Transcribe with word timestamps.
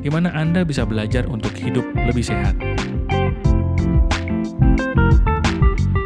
di 0.00 0.08
mana 0.12 0.32
Anda 0.36 0.64
bisa 0.66 0.84
belajar 0.84 1.24
untuk 1.28 1.52
hidup 1.56 1.84
lebih 1.96 2.24
sehat. 2.24 2.56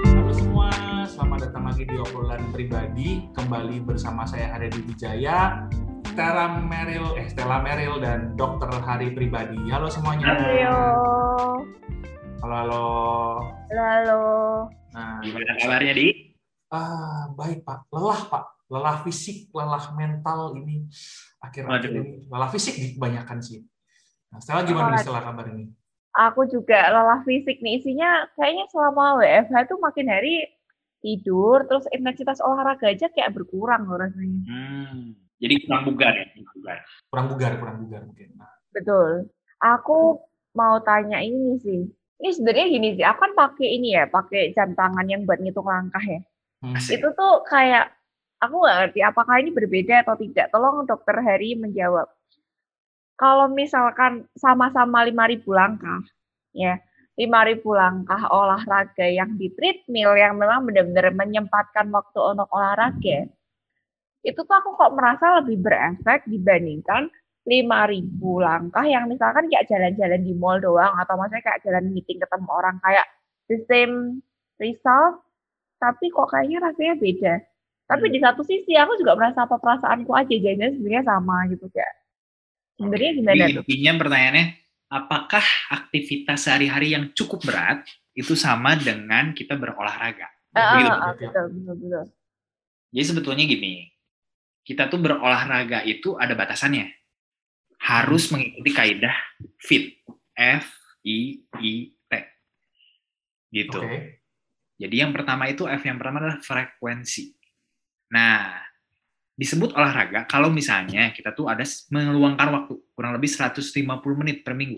Halo 0.07 0.33
semua, 0.35 0.71
selamat 1.11 1.39
datang 1.51 1.65
lagi 1.67 1.85
di 1.87 1.97
obrolan 1.99 2.43
pribadi. 2.55 3.27
Kembali 3.35 3.83
bersama 3.83 4.23
saya 4.23 4.55
Haredi 4.55 4.81
Wijaya, 4.87 5.67
Stella 6.07 6.63
Meril, 6.63 7.19
eh 7.19 7.27
Stella 7.27 7.59
Meril 7.63 7.99
dan 7.99 8.39
Dokter 8.39 8.71
Hari 8.71 9.15
Pribadi. 9.15 9.59
Halo 9.71 9.91
semuanya. 9.91 10.39
Halo. 10.39 10.79
Halo, 12.41 12.55
halo. 12.57 12.85
Halo, 13.69 13.83
halo. 13.85 14.21
Nah, 14.91 15.21
gimana 15.23 15.55
kabarnya, 15.61 15.93
Di? 15.93 16.09
Ah, 16.71 17.29
baik, 17.37 17.63
Pak. 17.67 17.91
Lelah, 17.93 18.23
Pak. 18.27 18.45
Lelah 18.71 19.03
fisik, 19.03 19.51
lelah 19.51 19.83
mental 19.99 20.55
ini 20.55 20.87
akhir-akhir 21.43 21.91
ini. 21.91 22.31
Lelah 22.31 22.51
fisik 22.55 22.95
kebanyakan 22.95 23.43
sih. 23.43 23.67
Nah, 24.31 24.39
Stella 24.39 24.63
gimana 24.63 24.95
nih 24.95 25.03
Stella 25.03 25.23
kabar 25.27 25.47
ini? 25.51 25.67
Aku 26.11 26.47
juga 26.47 26.91
lelah 26.91 27.23
fisik 27.27 27.63
nih. 27.63 27.83
Isinya 27.83 28.27
kayaknya 28.35 28.67
selama 28.71 29.19
WFH 29.23 29.55
tuh 29.71 29.79
makin 29.79 30.07
hari 30.11 30.47
tidur, 31.01 31.65
terus 31.67 31.87
intensitas 31.91 32.39
olahraga 32.43 32.91
aja 32.91 33.11
kayak 33.11 33.35
berkurang 33.35 33.87
loh 33.87 33.99
rasanya. 33.99 34.43
Hmm. 34.47 35.17
Jadi 35.41 35.55
kurang 35.65 35.83
bugar 35.89 36.13
ya? 36.13 36.27
Kurang 36.37 36.47
bugar, 36.55 36.79
kurang 37.09 37.27
bugar, 37.33 37.51
kurang 37.59 37.77
bugar 37.87 38.01
mungkin. 38.07 38.29
Nah. 38.37 38.53
Betul. 38.71 39.11
Aku 39.61 40.21
mau 40.55 40.77
tanya 40.85 41.19
ini 41.25 41.57
sih. 41.63 41.89
Ini 42.21 42.29
sebenarnya 42.37 42.67
gini 42.69 42.89
sih, 43.01 43.05
aku 43.07 43.19
kan 43.25 43.33
pakai 43.33 43.69
ini 43.81 43.97
ya, 43.97 44.05
pakai 44.05 44.53
jam 44.53 44.77
tangan 44.77 45.09
yang 45.09 45.25
buat 45.25 45.41
ngitung 45.41 45.65
langkah 45.65 46.05
ya. 46.05 46.21
Hmm. 46.61 46.77
Itu 46.77 47.17
tuh 47.17 47.41
kayak, 47.49 47.97
aku 48.45 48.61
nggak 48.61 48.77
ngerti 48.77 49.01
apakah 49.01 49.41
ini 49.41 49.51
berbeda 49.57 50.05
atau 50.05 50.21
tidak. 50.21 50.53
Tolong 50.53 50.85
dokter 50.85 51.17
Hari 51.17 51.57
menjawab 51.57 52.13
kalau 53.21 53.53
misalkan 53.53 54.25
sama-sama 54.33 55.05
5.000 55.05 55.45
langkah, 55.53 56.01
ya, 56.57 56.81
5.000 57.21 57.61
langkah 57.77 58.33
olahraga 58.33 59.05
yang 59.05 59.37
di 59.37 59.53
treadmill 59.53 60.17
yang 60.17 60.41
memang 60.41 60.65
benar-benar 60.65 61.13
menyempatkan 61.13 61.93
waktu 61.93 62.17
untuk 62.17 62.49
olahraga, 62.49 63.29
itu 64.25 64.41
tuh 64.41 64.57
aku 64.57 64.73
kok 64.73 64.97
merasa 64.97 65.37
lebih 65.45 65.61
berefek 65.61 66.25
dibandingkan 66.33 67.13
5.000 67.45 68.25
langkah 68.41 68.85
yang 68.89 69.05
misalkan 69.05 69.53
kayak 69.53 69.69
jalan-jalan 69.69 70.21
di 70.25 70.33
mall 70.33 70.57
doang 70.57 70.97
atau 70.97 71.21
maksudnya 71.21 71.45
kayak 71.45 71.61
jalan 71.61 71.93
meeting 71.93 72.21
ketemu 72.21 72.49
orang 72.49 72.77
kayak 72.81 73.05
the 73.53 73.61
same 73.69 74.25
result 74.57 75.21
tapi 75.77 76.09
kok 76.13 76.29
kayaknya 76.33 76.61
rasanya 76.61 76.95
beda. 76.97 77.35
Tapi 77.89 78.07
hmm. 78.09 78.15
di 78.17 78.19
satu 78.21 78.43
sisi 78.45 78.73
aku 78.77 78.97
juga 79.01 79.17
merasa 79.17 79.45
apa 79.45 79.57
perasaanku 79.57 80.13
aja 80.13 80.35
jadinya 80.37 80.69
sebenarnya 80.73 81.05
sama 81.05 81.49
gitu 81.49 81.69
kayak 81.73 82.00
Sebenarnya 82.81 83.11
gimana 83.13 83.37
Jadi, 83.37 83.53
tuh? 83.53 83.63
Intinya 83.69 83.93
pertanyaannya, 84.01 84.47
apakah 84.89 85.45
aktivitas 85.69 86.39
sehari-hari 86.49 86.97
yang 86.97 87.13
cukup 87.13 87.45
berat 87.45 87.85
itu 88.17 88.33
sama 88.33 88.73
dengan 88.81 89.37
kita 89.37 89.61
berolahraga? 89.61 90.33
Uh, 90.57 90.65
begitu, 90.81 90.89
uh, 90.89 91.13
betul, 91.13 91.45
betul, 91.53 91.75
betul. 91.77 92.05
Jadi 92.91 93.05
sebetulnya 93.05 93.45
gini, 93.45 93.75
kita 94.65 94.89
tuh 94.89 94.97
berolahraga 94.97 95.85
itu 95.85 96.17
ada 96.17 96.33
batasannya. 96.33 96.89
Harus 97.85 98.33
hmm. 98.33 98.33
mengikuti 98.41 98.71
kaidah 98.73 99.17
FIT. 99.61 100.01
F 100.41 100.73
I 101.05 101.45
I 101.61 101.93
T. 101.93 102.13
Gitu. 103.53 103.77
Okay. 103.77 104.25
Jadi 104.81 104.97
yang 105.05 105.13
pertama 105.13 105.53
itu 105.53 105.69
F 105.69 105.85
yang 105.85 106.01
pertama 106.01 106.25
adalah 106.25 106.41
frekuensi. 106.41 107.37
Nah, 108.17 108.57
disebut 109.41 109.73
olahraga 109.73 110.29
kalau 110.29 110.53
misalnya 110.53 111.17
kita 111.17 111.33
tuh 111.33 111.49
ada 111.49 111.65
meluangkan 111.89 112.49
waktu 112.53 112.77
kurang 112.93 113.17
lebih 113.17 113.33
150 113.33 113.65
menit 114.21 114.45
per 114.45 114.53
minggu. 114.53 114.77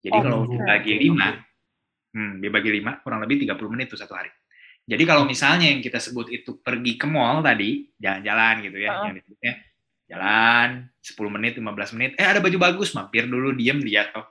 Jadi 0.00 0.16
oh, 0.16 0.22
kalau 0.24 0.40
dibagi 0.48 0.94
lima, 0.96 1.36
hmm, 2.16 2.40
dibagi 2.40 2.70
lima 2.80 2.96
kurang 3.04 3.20
lebih 3.20 3.44
30 3.44 3.74
menit 3.76 3.92
tuh 3.92 4.00
satu 4.00 4.16
hari. 4.16 4.32
Jadi 4.86 5.02
kalau 5.04 5.28
misalnya 5.28 5.68
yang 5.68 5.84
kita 5.84 6.00
sebut 6.00 6.32
itu 6.32 6.62
pergi 6.62 6.96
ke 6.96 7.04
mall 7.04 7.44
tadi, 7.44 7.90
jalan-jalan 8.00 8.54
gitu 8.70 8.78
ya, 8.80 8.90
uh. 8.94 9.04
yang 9.10 9.14
disebutnya 9.18 9.52
jalan 10.06 10.68
10 11.02 11.34
menit, 11.36 11.52
15 11.58 11.96
menit, 11.98 12.10
eh 12.16 12.24
ada 12.30 12.38
baju 12.38 12.58
bagus, 12.62 12.94
mampir 12.94 13.26
dulu, 13.26 13.52
diam, 13.52 13.82
lihat 13.82 14.16
oh. 14.16 14.26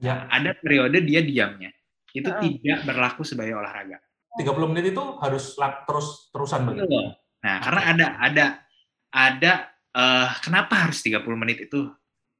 Ya. 0.00 0.24
Ada 0.32 0.56
periode 0.56 1.04
dia 1.04 1.20
diamnya. 1.20 1.70
Itu 2.10 2.32
uh. 2.32 2.40
tidak 2.40 2.88
berlaku 2.88 3.22
sebagai 3.22 3.54
olahraga. 3.54 4.00
30 4.40 4.70
menit 4.72 4.96
itu 4.96 5.04
harus 5.20 5.54
terus 5.86 6.32
terusan 6.32 6.64
begitu. 6.66 7.14
Nah, 7.40 7.56
karena 7.64 7.80
ada 7.88 8.06
ada 8.20 8.46
ada 9.10 9.52
uh, 9.96 10.28
kenapa 10.44 10.88
harus 10.88 11.00
30 11.00 11.24
menit 11.34 11.66
itu 11.66 11.88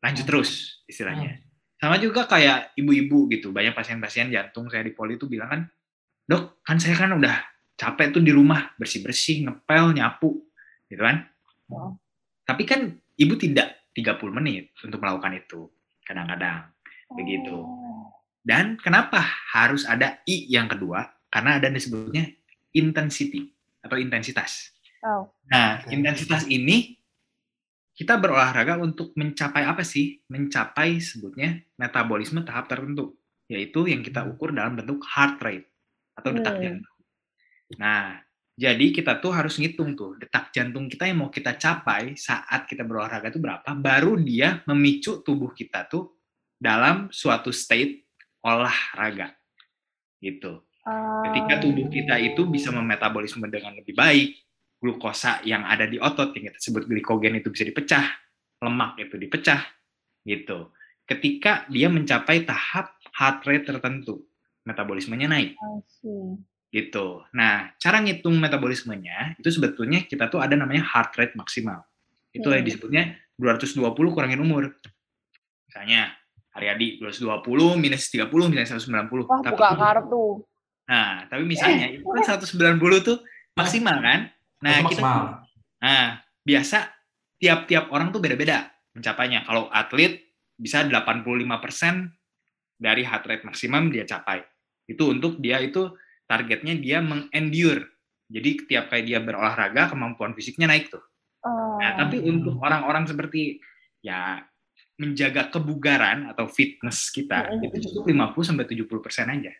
lanjut 0.00 0.24
terus 0.24 0.80
istilahnya. 0.88 1.40
Sama 1.80 1.96
juga 1.96 2.28
kayak 2.28 2.76
ibu-ibu 2.76 3.28
gitu. 3.32 3.56
Banyak 3.56 3.72
pasien-pasien 3.72 4.28
jantung 4.28 4.68
saya 4.68 4.84
di 4.84 4.92
poli 4.92 5.16
itu 5.16 5.24
bilang 5.24 5.48
kan, 5.48 5.60
"Dok, 6.28 6.60
kan 6.60 6.76
saya 6.76 6.92
kan 6.96 7.16
udah 7.16 7.36
capek 7.80 8.12
tuh 8.12 8.20
di 8.20 8.32
rumah 8.32 8.76
bersih-bersih, 8.76 9.48
ngepel, 9.48 9.96
nyapu." 9.96 10.44
Gitu 10.92 11.00
kan? 11.00 11.24
Oh. 11.72 11.96
Tapi 12.44 12.68
kan 12.68 12.92
ibu 13.16 13.34
tidak 13.40 13.88
30 13.96 14.36
menit 14.36 14.76
untuk 14.84 15.00
melakukan 15.00 15.40
itu. 15.40 15.72
Kadang-kadang 16.04 16.68
begitu. 17.16 17.56
Oh. 17.56 18.12
Dan 18.40 18.76
kenapa 18.76 19.20
harus 19.56 19.88
ada 19.88 20.20
I 20.28 20.52
yang 20.52 20.68
kedua? 20.68 21.04
Karena 21.32 21.56
ada 21.56 21.72
disebutnya 21.72 22.28
intensity 22.76 23.48
atau 23.80 23.96
intensitas. 23.96 24.74
Oh. 25.00 25.32
Nah, 25.48 25.84
intensitas 25.88 26.44
ini 26.48 27.00
kita 27.96 28.16
berolahraga 28.16 28.80
untuk 28.80 29.12
mencapai 29.16 29.64
apa 29.64 29.84
sih? 29.84 30.20
Mencapai 30.28 31.00
sebutnya 31.00 31.60
metabolisme 31.76 32.40
tahap 32.44 32.68
tertentu, 32.68 33.16
yaitu 33.48 33.88
yang 33.88 34.00
kita 34.00 34.24
hmm. 34.24 34.36
ukur 34.36 34.52
dalam 34.52 34.76
bentuk 34.76 35.04
heart 35.04 35.40
rate 35.40 35.68
atau 36.16 36.30
detak 36.32 36.54
hmm. 36.56 36.62
jantung. 36.64 36.98
Nah, 37.76 38.18
jadi 38.60 38.92
kita 38.92 39.24
tuh 39.24 39.32
harus 39.32 39.56
ngitung 39.56 39.96
tuh 39.96 40.20
detak 40.20 40.52
jantung 40.52 40.84
kita 40.84 41.08
yang 41.08 41.24
mau 41.24 41.30
kita 41.32 41.56
capai 41.56 42.12
saat 42.20 42.68
kita 42.68 42.84
berolahraga 42.84 43.32
itu 43.32 43.40
berapa, 43.40 43.68
baru 43.72 44.20
dia 44.20 44.60
memicu 44.68 45.24
tubuh 45.24 45.56
kita 45.56 45.88
tuh 45.88 46.12
dalam 46.60 47.08
suatu 47.08 47.48
state 47.48 48.04
olahraga. 48.44 49.32
Gitu. 50.20 50.60
Ketika 51.24 51.54
tubuh 51.60 51.88
kita 51.88 52.20
itu 52.20 52.44
bisa 52.48 52.68
memetabolisme 52.68 53.44
dengan 53.48 53.76
lebih 53.76 53.96
baik, 53.96 54.28
glukosa 54.80 55.44
yang 55.44 55.68
ada 55.68 55.84
di 55.84 56.00
otot 56.00 56.32
yang 56.32 56.48
kita 56.50 56.58
sebut 56.58 56.88
glikogen 56.88 57.36
itu 57.36 57.52
bisa 57.52 57.68
dipecah, 57.68 58.04
lemak 58.64 58.96
itu 58.96 59.14
dipecah 59.20 59.60
gitu. 60.24 60.72
Ketika 61.04 61.68
dia 61.68 61.92
mencapai 61.92 62.48
tahap 62.48 62.96
heart 63.12 63.44
rate 63.44 63.68
tertentu, 63.68 64.24
metabolismenya 64.64 65.28
naik. 65.28 65.54
Gitu. 66.70 67.06
Nah, 67.36 67.74
cara 67.76 67.98
ngitung 68.00 68.38
metabolismenya 68.40 69.36
itu 69.36 69.50
sebetulnya 69.52 70.06
kita 70.06 70.32
tuh 70.32 70.40
ada 70.40 70.56
namanya 70.56 70.86
heart 70.86 71.12
rate 71.18 71.34
maksimal. 71.36 71.84
Itu 72.30 72.48
hmm. 72.48 72.56
yang 72.56 72.64
disebutnya 72.64 73.02
220 73.36 74.14
kurangin 74.14 74.40
umur. 74.40 74.70
Misalnya 75.66 76.14
Aryadi 76.50 76.98
220 76.98 77.78
minus 77.78 78.10
30 78.10 78.30
minus 78.50 78.70
190. 78.74 79.26
Wah, 79.26 79.42
tapi, 79.42 79.54
buka 79.54 79.70
kartu. 79.76 80.06
tuh. 80.10 80.32
Nah, 80.90 81.26
tapi 81.30 81.46
misalnya 81.46 81.94
eh. 81.94 82.02
itu 82.02 82.06
kan 82.06 82.38
190 82.42 83.06
tuh 83.06 83.18
maksimal 83.54 83.98
kan? 84.02 84.30
Nah, 84.60 84.78
kita 84.86 85.02
Nah, 85.80 86.20
biasa 86.44 86.92
tiap-tiap 87.40 87.88
orang 87.88 88.12
tuh 88.12 88.20
beda-beda 88.20 88.68
mencapainya. 88.92 89.48
Kalau 89.48 89.72
atlet 89.72 90.20
bisa 90.60 90.84
85% 90.84 92.12
dari 92.76 93.02
heart 93.04 93.24
rate 93.24 93.44
maksimum 93.48 93.88
dia 93.88 94.04
capai. 94.04 94.44
Itu 94.84 95.16
untuk 95.16 95.40
dia 95.40 95.56
itu 95.64 95.88
targetnya 96.28 96.76
dia 96.76 97.00
mengendure. 97.00 97.88
Jadi 98.30 98.68
tiap 98.68 98.92
kali 98.92 99.08
dia 99.08 99.18
berolahraga 99.24 99.90
kemampuan 99.90 100.36
fisiknya 100.36 100.68
naik 100.68 100.92
tuh. 100.92 101.02
Oh. 101.48 101.80
Nah, 101.80 101.96
tapi 101.96 102.20
untuk 102.20 102.60
orang-orang 102.60 103.08
seperti 103.08 103.56
ya 104.04 104.44
menjaga 105.00 105.48
kebugaran 105.48 106.28
atau 106.28 106.44
fitness 106.44 107.08
kita 107.08 107.56
itu 107.64 107.88
cukup 107.88 108.36
50 108.36 108.52
sampai 108.52 108.68
70% 108.68 109.32
aja. 109.32 109.52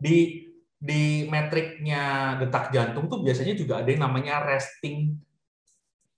Di 0.00 0.47
di 0.78 1.26
metriknya 1.26 2.34
detak 2.38 2.70
jantung 2.70 3.10
tuh 3.10 3.22
biasanya 3.26 3.58
juga 3.58 3.82
ada 3.82 3.88
yang 3.90 4.06
namanya 4.06 4.46
resting 4.46 5.18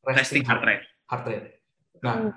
resting, 0.04 0.44
resting 0.44 0.44
heart 0.44 0.62
rate. 0.64 0.84
Heart 1.08 1.24
rate. 1.26 1.48
Nah, 2.04 2.14
hmm. 2.28 2.32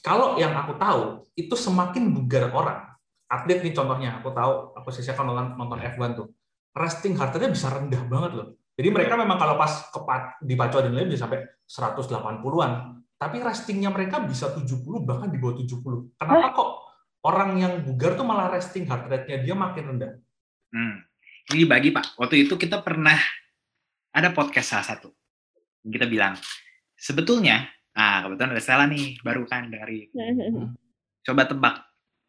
kalau 0.00 0.40
yang 0.40 0.56
aku 0.56 0.76
tahu 0.80 1.28
itu 1.36 1.52
semakin 1.52 2.12
bugar 2.12 2.48
orang 2.52 2.92
atlet 3.32 3.64
nih 3.64 3.72
contohnya 3.72 4.20
aku 4.20 4.28
tahu 4.36 4.76
aku 4.76 4.88
sih 4.92 5.00
kan 5.08 5.24
nonton 5.24 5.56
nonton 5.56 5.80
F1 5.80 6.10
tuh 6.12 6.28
resting 6.76 7.16
heart 7.16 7.32
rate 7.32 7.48
bisa 7.48 7.72
rendah 7.72 8.04
banget 8.04 8.32
loh 8.36 8.46
jadi 8.76 8.92
mereka 8.92 9.16
memang 9.16 9.40
kalau 9.40 9.56
pas 9.56 9.88
kepat 9.88 10.44
di 10.44 10.52
pacu 10.52 10.76
adrenalin 10.76 11.08
bisa 11.08 11.24
sampai 11.24 11.40
180-an 11.64 12.72
tapi 13.16 13.36
restingnya 13.40 13.88
mereka 13.88 14.20
bisa 14.20 14.52
70 14.52 14.68
bahkan 15.08 15.32
di 15.32 15.40
bawah 15.40 15.56
70 15.64 16.20
kenapa 16.20 16.46
kok 16.52 16.70
orang 17.24 17.56
yang 17.56 17.72
bugar 17.80 18.20
tuh 18.20 18.26
malah 18.28 18.52
resting 18.52 18.84
heart 18.84 19.08
rate-nya 19.08 19.40
dia 19.40 19.56
makin 19.56 19.96
rendah 19.96 20.12
hmm. 20.76 20.96
Ini 21.50 21.66
bagi 21.66 21.90
pak 21.90 22.14
waktu 22.20 22.46
itu 22.46 22.54
kita 22.54 22.78
pernah 22.84 23.18
ada 24.14 24.30
podcast 24.30 24.78
salah 24.78 24.86
satu 24.86 25.10
kita 25.82 26.06
bilang 26.06 26.38
sebetulnya 26.94 27.66
Nah, 27.92 28.24
kebetulan 28.24 28.52
ada 28.56 28.62
Stella 28.62 28.86
nih, 28.88 29.20
baru 29.20 29.44
kan 29.44 29.68
dari. 29.68 30.08
Coba 31.26 31.42
tebak, 31.44 31.76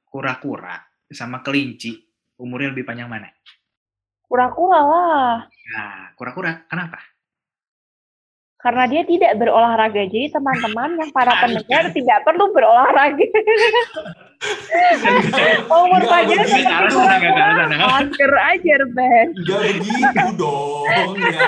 kura-kura 0.05 0.75
sama 1.07 1.39
kelinci, 1.39 2.03
umurnya 2.37 2.75
lebih 2.75 2.85
panjang 2.85 3.07
mana? 3.07 3.31
Kura-kura 4.27 4.79
lah. 4.83 5.35
Nah, 5.47 6.11
kura-kura, 6.19 6.67
kenapa? 6.67 6.99
Karena 8.63 8.87
dia 8.87 9.03
tidak 9.03 9.35
berolahraga. 9.35 10.07
Jadi 10.07 10.31
teman-teman 10.31 10.95
yang 10.95 11.11
para 11.11 11.35
pendengar 11.43 11.91
tidak 11.91 12.23
perlu 12.23 12.47
berolahraga. 12.55 13.27
Umur 15.67 16.01
panjang 16.07 16.47
Hampir 17.91 18.31
aja, 18.31 18.75
Ben. 18.95 19.27
Gak 19.43 19.61
begitu 19.83 20.27
dong. 20.39 21.15
Ya. 21.19 21.43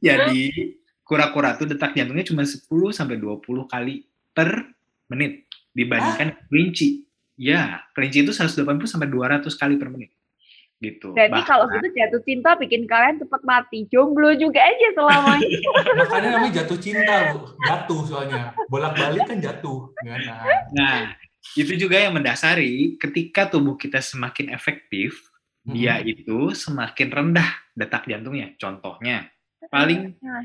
Jadi, 0.16 0.72
kura-kura 1.04 1.60
tuh 1.60 1.68
detak 1.68 1.92
jantungnya 1.92 2.24
cuma 2.24 2.48
10 2.48 2.64
sampai 2.96 3.20
20 3.20 3.44
kali 3.68 4.04
per 4.32 4.64
menit 5.12 5.44
dibandingkan 5.76 6.40
kelinci. 6.48 7.04
Ya, 7.36 7.84
kelinci 7.92 8.24
itu 8.24 8.32
180 8.32 8.64
sampai 8.88 9.12
200 9.12 9.44
kali 9.60 9.76
per 9.76 9.92
menit. 9.92 10.15
Gitu. 10.76 11.16
Jadi 11.16 11.32
Bahkan, 11.32 11.48
kalau 11.48 11.64
gitu 11.72 11.88
jatuh 11.96 12.20
cinta 12.28 12.52
bikin 12.60 12.84
kalian 12.84 13.16
cepat 13.16 13.42
mati. 13.48 13.88
Jomblo 13.88 14.36
juga 14.36 14.60
aja 14.60 14.88
selama 14.92 15.40
ini. 15.40 15.64
Makanya 16.04 16.28
namanya 16.36 16.54
jatuh 16.62 16.78
cinta, 16.78 17.14
Bu. 17.32 17.38
Jatuh 17.64 18.00
soalnya. 18.04 18.52
Bolak-balik 18.68 19.24
kan 19.24 19.40
jatuh. 19.40 19.88
Nah. 20.04 20.44
nah, 20.76 20.98
itu 21.56 21.72
juga 21.80 21.96
yang 21.96 22.12
mendasari 22.12 23.00
ketika 23.00 23.48
tubuh 23.48 23.80
kita 23.80 24.04
semakin 24.04 24.52
efektif, 24.52 25.16
hmm. 25.64 25.72
dia 25.72 25.96
itu 26.04 26.52
semakin 26.52 27.08
rendah 27.08 27.50
detak 27.72 28.04
jantungnya. 28.04 28.52
Contohnya, 28.60 29.32
paling 29.72 30.12
nah 30.20 30.44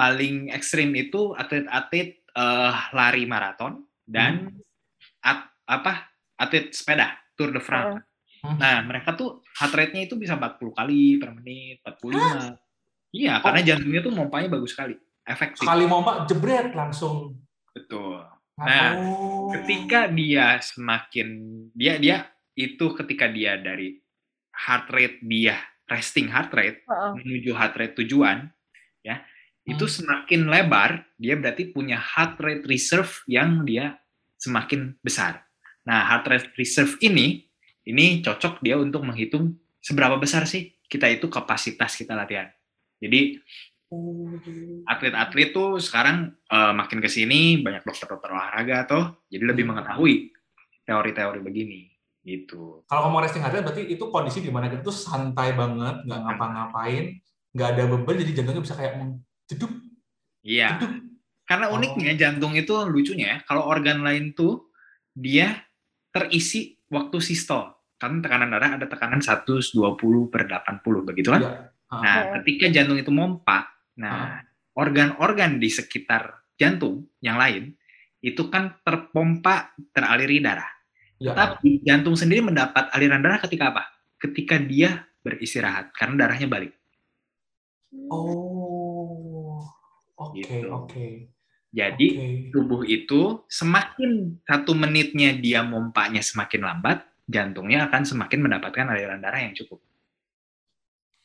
paling 0.00 0.48
ekstrim 0.48 0.96
itu 0.96 1.36
atlet-atlet 1.36 2.24
uh, 2.32 2.88
lari 2.96 3.28
maraton 3.28 3.84
dan 4.08 4.48
hmm. 4.48 5.20
at, 5.20 5.44
apa 5.68 6.08
atlet 6.40 6.72
sepeda 6.72 7.20
Tour 7.36 7.52
de 7.52 7.60
France. 7.60 8.00
Hmm. 8.40 8.56
Nah, 8.56 8.80
mereka 8.84 9.12
tuh 9.16 9.44
heart 9.60 9.74
rate-nya 9.76 10.08
itu 10.08 10.16
bisa 10.16 10.36
40 10.36 10.72
kali 10.72 11.20
per 11.20 11.30
menit, 11.36 11.84
45. 11.84 12.16
Hah? 12.16 12.56
Iya, 13.10 13.32
oh. 13.36 13.42
karena 13.44 13.60
jantungnya 13.66 14.02
tuh 14.02 14.14
mompanya 14.14 14.48
bagus 14.48 14.72
sekali, 14.72 14.94
efektif. 15.26 15.66
Sekali 15.66 15.84
mompa 15.84 16.24
jebret 16.24 16.72
langsung. 16.72 17.36
Betul. 17.74 18.24
Nah, 18.60 18.88
oh. 18.96 19.52
ketika 19.56 20.08
dia 20.08 20.60
semakin 20.60 21.28
dia 21.72 21.96
dia 21.96 22.28
itu 22.52 22.92
ketika 22.92 23.28
dia 23.28 23.56
dari 23.56 23.96
heart 24.52 24.86
rate 24.92 25.18
dia 25.24 25.56
resting 25.88 26.28
heart 26.28 26.52
rate 26.52 26.84
uh 26.84 26.92
-uh. 26.92 27.12
menuju 27.16 27.56
heart 27.56 27.72
rate 27.80 27.96
tujuan 28.04 28.52
ya 29.00 29.24
itu 29.68 29.84
hmm. 29.84 29.94
semakin 30.00 30.40
lebar, 30.48 30.90
dia 31.20 31.36
berarti 31.36 31.68
punya 31.68 32.00
heart 32.00 32.40
rate 32.40 32.64
reserve 32.64 33.12
yang 33.28 33.62
dia 33.68 34.00
semakin 34.40 34.96
besar. 35.04 35.44
Nah, 35.84 36.00
heart 36.08 36.26
rate 36.26 36.50
reserve 36.56 36.96
ini, 37.04 37.44
ini 37.88 38.20
cocok 38.20 38.60
dia 38.60 38.76
untuk 38.76 39.06
menghitung 39.06 39.56
seberapa 39.80 40.20
besar 40.20 40.44
sih 40.44 40.76
kita 40.90 41.06
itu 41.06 41.30
kapasitas 41.30 41.94
kita 41.94 42.18
latihan. 42.18 42.50
Jadi, 43.00 43.40
atlet-atlet 44.86 45.50
tuh 45.50 45.80
sekarang 45.82 46.34
uh, 46.50 46.72
makin 46.76 46.98
ke 47.02 47.08
sini 47.10 47.58
banyak 47.62 47.82
dokter-dokter 47.82 48.30
olahraga 48.30 48.86
tuh, 48.86 49.04
jadi 49.30 49.44
lebih 49.50 49.66
hmm. 49.66 49.70
mengetahui 49.74 50.14
teori-teori 50.86 51.40
begini 51.42 51.90
gitu. 52.20 52.84
Kalau 52.84 53.08
ngomong 53.08 53.24
resting 53.24 53.40
heart 53.40 53.56
rate 53.56 53.64
berarti 53.64 53.82
itu 53.88 54.04
kondisi 54.12 54.44
di 54.44 54.52
mana 54.52 54.68
kita 54.68 54.84
tuh 54.84 54.94
santai 54.94 55.56
banget, 55.56 56.04
nggak 56.04 56.20
ngapa-ngapain, 56.20 57.04
nggak 57.56 57.68
ada 57.74 57.82
beban, 57.88 58.16
jadi 58.20 58.32
jantungnya 58.36 58.62
bisa 58.62 58.76
kayak 58.76 58.92
Jeduk. 59.50 59.72
Iya. 60.46 60.78
Karena 61.42 61.66
oh. 61.72 61.80
uniknya 61.80 62.14
jantung 62.14 62.54
itu 62.54 62.70
lucunya, 62.86 63.42
kalau 63.48 63.66
organ 63.66 64.06
lain 64.06 64.30
tuh 64.36 64.70
dia 65.10 65.66
terisi 66.14 66.78
waktu 66.90 67.18
sistol. 67.22 67.72
Kan 67.96 68.20
tekanan 68.20 68.50
darah 68.50 68.76
ada 68.76 68.86
tekanan 68.90 69.22
120 69.22 69.70
per 70.28 70.42
80, 70.48 71.08
begitu 71.08 71.28
kan? 71.30 71.42
Ya. 71.42 71.52
Nah, 71.90 72.18
ketika 72.40 72.70
jantung 72.70 72.98
itu 72.98 73.10
mompa, 73.10 73.66
nah 73.98 74.40
organ-organ 74.78 75.58
di 75.58 75.68
sekitar 75.68 76.54
jantung 76.54 77.10
yang 77.18 77.36
lain 77.36 77.74
itu 78.20 78.46
kan 78.52 78.78
terpompa, 78.84 79.74
teraliri 79.90 80.40
darah. 80.44 80.68
Ya. 81.20 81.36
Tapi 81.36 81.84
jantung 81.84 82.16
sendiri 82.16 82.40
mendapat 82.44 82.88
aliran 82.92 83.20
darah 83.20 83.40
ketika 83.40 83.72
apa? 83.72 83.84
Ketika 84.20 84.56
dia 84.60 85.08
beristirahat, 85.20 85.92
karena 85.92 86.24
darahnya 86.24 86.48
balik. 86.48 86.72
Oh. 88.08 89.60
Oke, 90.20 90.44
okay, 90.44 90.60
gitu. 90.60 90.68
oke. 90.68 90.88
Okay. 90.88 91.12
Jadi 91.70 92.06
okay. 92.18 92.50
tubuh 92.50 92.82
itu 92.82 93.46
semakin 93.46 94.42
satu 94.42 94.74
menitnya 94.74 95.38
dia 95.38 95.62
mompanya 95.62 96.18
semakin 96.18 96.66
lambat, 96.66 97.06
jantungnya 97.30 97.86
akan 97.86 98.02
semakin 98.02 98.42
mendapatkan 98.42 98.90
aliran 98.90 99.22
darah 99.22 99.38
yang 99.38 99.54
cukup. 99.54 99.78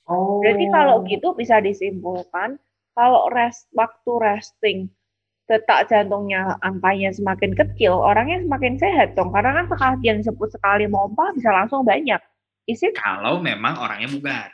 Oh. 0.05 0.45
Berarti 0.45 0.65
kalau 0.69 1.01
gitu 1.09 1.33
bisa 1.33 1.57
disimpulkan 1.57 2.61
kalau 2.93 3.25
rest 3.33 3.65
waktu 3.73 4.11
resting 4.21 4.79
detak 5.45 5.89
jantungnya 5.89 6.57
angkanya 6.61 7.13
semakin 7.13 7.53
kecil, 7.53 7.97
orangnya 7.97 8.41
semakin 8.45 8.77
sehat 8.81 9.13
dong. 9.17 9.33
Karena 9.33 9.61
kan 9.61 9.65
sekali 9.69 10.05
yang 10.05 10.17
disebut 10.21 10.49
sekali 10.53 10.85
mompa 10.89 11.33
bisa 11.33 11.49
langsung 11.53 11.85
banyak. 11.85 12.21
Isi 12.65 12.93
Kalau 12.97 13.41
memang 13.41 13.77
orangnya 13.77 14.09
bugar. 14.09 14.49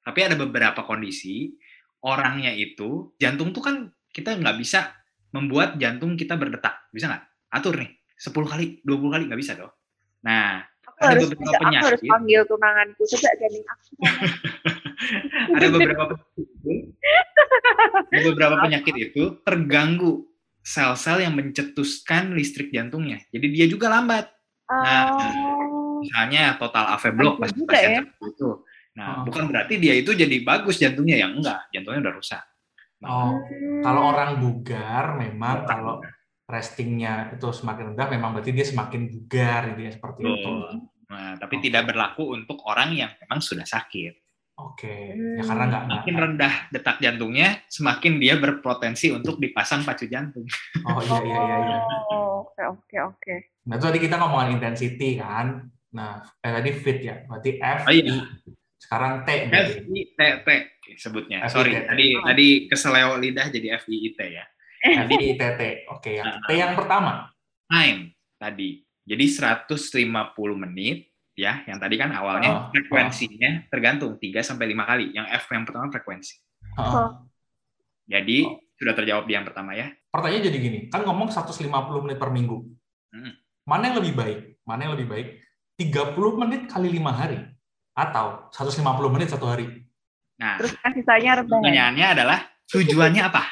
Tapi 0.00 0.20
ada 0.24 0.36
beberapa 0.36 0.80
kondisi 0.84 1.52
orangnya 2.00 2.56
itu 2.56 3.12
jantung 3.20 3.52
tuh 3.52 3.60
kan 3.60 3.76
kita 4.16 4.32
nggak 4.40 4.56
bisa 4.56 4.99
membuat 5.30 5.78
jantung 5.78 6.14
kita 6.18 6.34
berdetak. 6.34 6.90
Bisa 6.90 7.10
nggak? 7.10 7.24
Atur 7.54 7.78
nih. 7.78 7.90
10 8.20 8.36
kali 8.36 8.64
20 8.84 9.14
kali 9.14 9.22
nggak 9.30 9.40
bisa 9.40 9.56
dong. 9.56 9.72
Nah 10.20 10.60
aku 10.84 10.98
ada 11.00 11.16
harus, 11.16 11.28
beberapa 11.32 11.56
penyakit 11.56 11.80
aku 11.80 11.88
harus 11.88 12.02
panggil 12.04 12.40
tunanganku 12.44 13.02
coba 13.08 13.28
jamin 13.40 13.64
aku 13.64 13.84
ada 15.56 15.66
beberapa 15.72 16.02
ada 18.12 18.20
beberapa 18.28 18.54
penyakit 18.60 18.94
itu 19.00 19.22
terganggu 19.40 20.12
sel-sel 20.60 21.24
yang 21.24 21.32
mencetuskan 21.32 22.36
listrik 22.36 22.68
jantungnya. 22.68 23.24
Jadi 23.32 23.46
dia 23.48 23.64
juga 23.64 23.88
lambat. 23.88 24.28
Nah 24.68 25.02
oh. 25.08 26.04
misalnya 26.04 26.60
total 26.60 27.00
AV 27.00 27.04
block 27.16 27.34
pas 27.40 27.50
pasien 27.56 27.90
ya? 27.96 28.02
itu. 28.28 28.60
Nah, 28.90 29.22
oh. 29.22 29.30
bukan 29.30 29.48
berarti 29.48 29.78
dia 29.78 29.94
itu 29.96 30.12
jadi 30.12 30.42
bagus 30.42 30.76
jantungnya 30.82 31.16
yang 31.16 31.38
enggak, 31.38 31.70
jantungnya 31.70 32.10
udah 32.10 32.14
rusak. 32.18 32.42
Nah, 33.00 33.08
oh, 33.08 33.32
kalau 33.80 34.12
orang 34.12 34.36
bugar 34.36 35.16
memang 35.16 35.64
kalau 35.64 36.04
restingnya 36.44 37.32
itu 37.32 37.48
semakin 37.48 37.94
rendah, 37.94 38.08
memang 38.12 38.36
berarti 38.36 38.52
dia 38.52 38.66
semakin 38.68 39.08
bugar, 39.08 39.72
dia 39.72 39.88
seperti 39.88 40.20
oh. 40.26 40.32
itu. 40.36 40.52
Nah, 41.08 41.34
tapi 41.40 41.58
oh. 41.58 41.62
tidak 41.64 41.82
berlaku 41.88 42.22
untuk 42.36 42.60
orang 42.68 42.92
yang 42.92 43.10
memang 43.24 43.40
sudah 43.40 43.64
sakit. 43.64 44.20
Oke, 44.60 45.16
okay. 45.16 45.40
ya 45.40 45.42
karena 45.48 45.64
nggak 45.72 45.86
makin 45.88 46.14
rendah 46.20 46.54
detak 46.68 47.00
jantungnya, 47.00 47.64
semakin 47.72 48.20
dia 48.20 48.36
berpotensi 48.36 49.08
untuk 49.08 49.40
dipasang 49.40 49.88
pacu 49.88 50.04
jantung. 50.04 50.44
Oh 50.84 51.00
iya 51.00 51.16
iya 51.24 51.40
iya. 51.40 51.56
iya. 51.64 51.78
Oh, 52.12 52.44
oke 52.44 52.62
oke 52.76 52.96
oke. 53.08 53.34
Nah 53.64 53.80
tadi 53.80 53.96
kita 53.96 54.20
ngomongin 54.20 54.60
intensity 54.60 55.16
kan. 55.16 55.64
Nah, 55.96 56.20
eh, 56.44 56.52
tadi 56.52 56.70
fit 56.76 57.00
ya, 57.00 57.24
berarti 57.24 57.56
F 57.56 57.88
oh, 57.88 57.92
iya. 57.94 58.20
Sekarang 58.76 59.24
T. 59.24 59.28
F 59.48 59.68
I 59.80 60.00
T 60.12 60.20
T 60.44 60.48
sebutnya. 60.96 61.46
F 61.46 61.54
Sorry, 61.54 61.76
tadi 61.84 62.16
oh. 62.16 62.24
tadi 62.24 62.48
keseleo 62.66 63.18
lidah 63.20 63.46
jadi 63.52 63.78
F 63.78 63.84
I 63.86 63.96
I 63.96 64.10
T 64.16 64.20
ya. 64.26 64.44
F 64.80 65.08
I 65.10 65.16
I 65.16 65.34
T 65.36 65.42
T. 65.42 65.62
Oke, 65.92 66.18
yang 66.18 66.40
T 66.42 66.50
yang 66.56 66.72
pertama. 66.74 67.28
Time 67.68 68.16
tadi. 68.40 68.82
Jadi 69.04 69.24
150 69.26 70.06
menit 70.54 71.10
ya, 71.34 71.66
yang 71.66 71.82
tadi 71.82 71.98
kan 71.98 72.14
awalnya 72.14 72.50
oh, 72.50 72.60
frekuensinya 72.70 73.66
oh. 73.66 73.68
tergantung 73.72 74.12
3 74.16 74.40
sampai 74.44 74.70
5 74.70 74.90
kali. 74.90 75.06
Yang 75.16 75.26
F 75.40 75.44
yang 75.50 75.64
pertama 75.66 75.86
frekuensi. 75.90 76.34
Oh. 76.78 77.26
Jadi 78.06 78.38
oh. 78.46 78.58
sudah 78.78 78.94
terjawab 78.94 79.24
di 79.26 79.32
yang 79.34 79.46
pertama 79.46 79.74
ya. 79.74 79.90
Pertanyaan 80.10 80.46
jadi 80.50 80.58
gini, 80.58 80.78
kan 80.90 81.06
ngomong 81.06 81.30
150 81.30 81.70
menit 82.02 82.18
per 82.18 82.30
minggu. 82.34 82.58
Hmm. 83.14 83.32
Mana 83.66 83.90
yang 83.90 83.96
lebih 84.02 84.14
baik? 84.18 84.38
Mana 84.66 84.86
yang 84.86 84.94
lebih 84.98 85.08
baik? 85.10 85.28
30 85.78 86.40
menit 86.40 86.62
kali 86.68 86.92
5 86.98 87.08
hari 87.14 87.38
atau 87.96 88.50
150 88.52 89.14
menit 89.14 89.28
satu 89.32 89.46
hari. 89.48 89.89
Nah, 90.40 90.56
terus 90.56 90.72
kan 90.80 90.92
sisanya 90.96 91.44
Pertanyaannya 91.44 92.06
adalah 92.16 92.38
tujuannya 92.72 93.22
apa? 93.28 93.44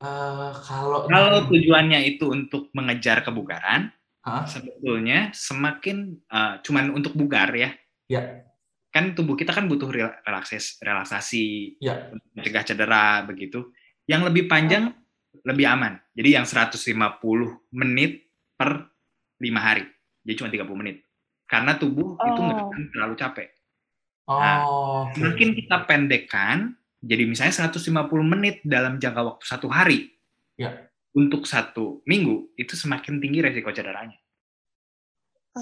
Uh, 0.00 0.50
kalau 0.64 1.04
kalau 1.04 1.40
tujuannya 1.52 2.00
itu 2.16 2.32
untuk 2.32 2.72
mengejar 2.72 3.20
kebugaran, 3.20 3.92
huh? 4.24 4.44
sebetulnya 4.48 5.30
semakin 5.36 6.16
uh, 6.32 6.64
cuman 6.64 6.96
untuk 6.96 7.12
bugar 7.12 7.52
ya. 7.52 7.70
Ya. 8.08 8.48
Kan 8.88 9.12
tubuh 9.12 9.36
kita 9.36 9.52
kan 9.52 9.68
butuh 9.68 9.90
relaksasi, 10.24 10.80
relaksasi, 10.80 11.46
ya. 11.78 12.08
mencegah 12.32 12.64
cedera 12.64 13.20
begitu. 13.28 13.68
Yang 14.08 14.32
lebih 14.32 14.44
panjang 14.48 14.92
lebih 15.44 15.66
aman. 15.66 16.00
Jadi 16.16 16.40
yang 16.40 16.46
150 16.46 16.80
menit 17.74 18.32
per 18.54 18.86
lima 19.42 19.60
hari. 19.60 19.84
Jadi 20.24 20.34
cuma 20.40 20.48
30 20.48 20.80
menit. 20.80 20.96
Karena 21.44 21.76
tubuh 21.76 22.16
oh. 22.16 22.28
itu 22.28 22.40
nggak 22.40 22.62
terlalu 22.96 23.14
capek. 23.18 23.48
Nah, 24.24 24.64
oh, 24.64 25.04
okay. 25.08 25.20
Mungkin 25.20 25.48
kita 25.52 25.84
pendekkan, 25.84 26.72
jadi 27.04 27.28
misalnya 27.28 27.68
150 27.68 28.08
menit 28.24 28.64
dalam 28.64 28.96
jangka 28.96 29.20
waktu 29.20 29.44
satu 29.44 29.68
hari. 29.68 30.08
Ya. 30.56 30.88
Untuk 31.14 31.44
satu 31.44 32.00
minggu, 32.08 32.56
itu 32.56 32.74
semakin 32.74 33.20
tinggi 33.20 33.44
resiko 33.44 33.70
cederanya. 33.70 34.16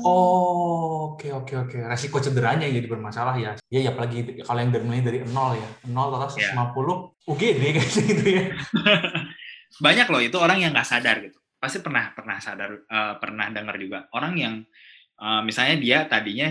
Oh, 0.00 1.12
oke 1.12 1.28
oke 1.28 1.52
oke. 1.68 1.76
Resiko 1.84 2.16
cederanya 2.16 2.64
jadi 2.64 2.88
bermasalah 2.88 3.36
ya. 3.36 3.52
Ya, 3.68 3.84
ya 3.84 3.90
apalagi 3.92 4.40
kalau 4.40 4.64
yang 4.64 4.72
dari 4.72 4.88
dari 5.04 5.18
nol 5.28 5.60
ya. 5.60 5.68
Nol 5.92 6.08
total 6.16 6.32
150 6.32 6.40
ya. 6.40 6.56
UGD 7.28 7.62
kayak 7.76 7.88
gitu 7.92 8.24
ya. 8.24 8.44
Banyak 9.84 10.06
loh 10.08 10.22
itu 10.24 10.36
orang 10.40 10.64
yang 10.64 10.72
nggak 10.72 10.88
sadar 10.88 11.20
gitu. 11.20 11.36
Pasti 11.60 11.84
pernah 11.84 12.08
pernah 12.16 12.40
sadar 12.40 12.72
uh, 12.88 13.20
pernah 13.20 13.52
dengar 13.52 13.76
juga 13.76 14.08
orang 14.16 14.32
yang 14.40 14.54
uh, 15.20 15.44
misalnya 15.44 15.76
dia 15.76 15.98
tadinya 16.08 16.48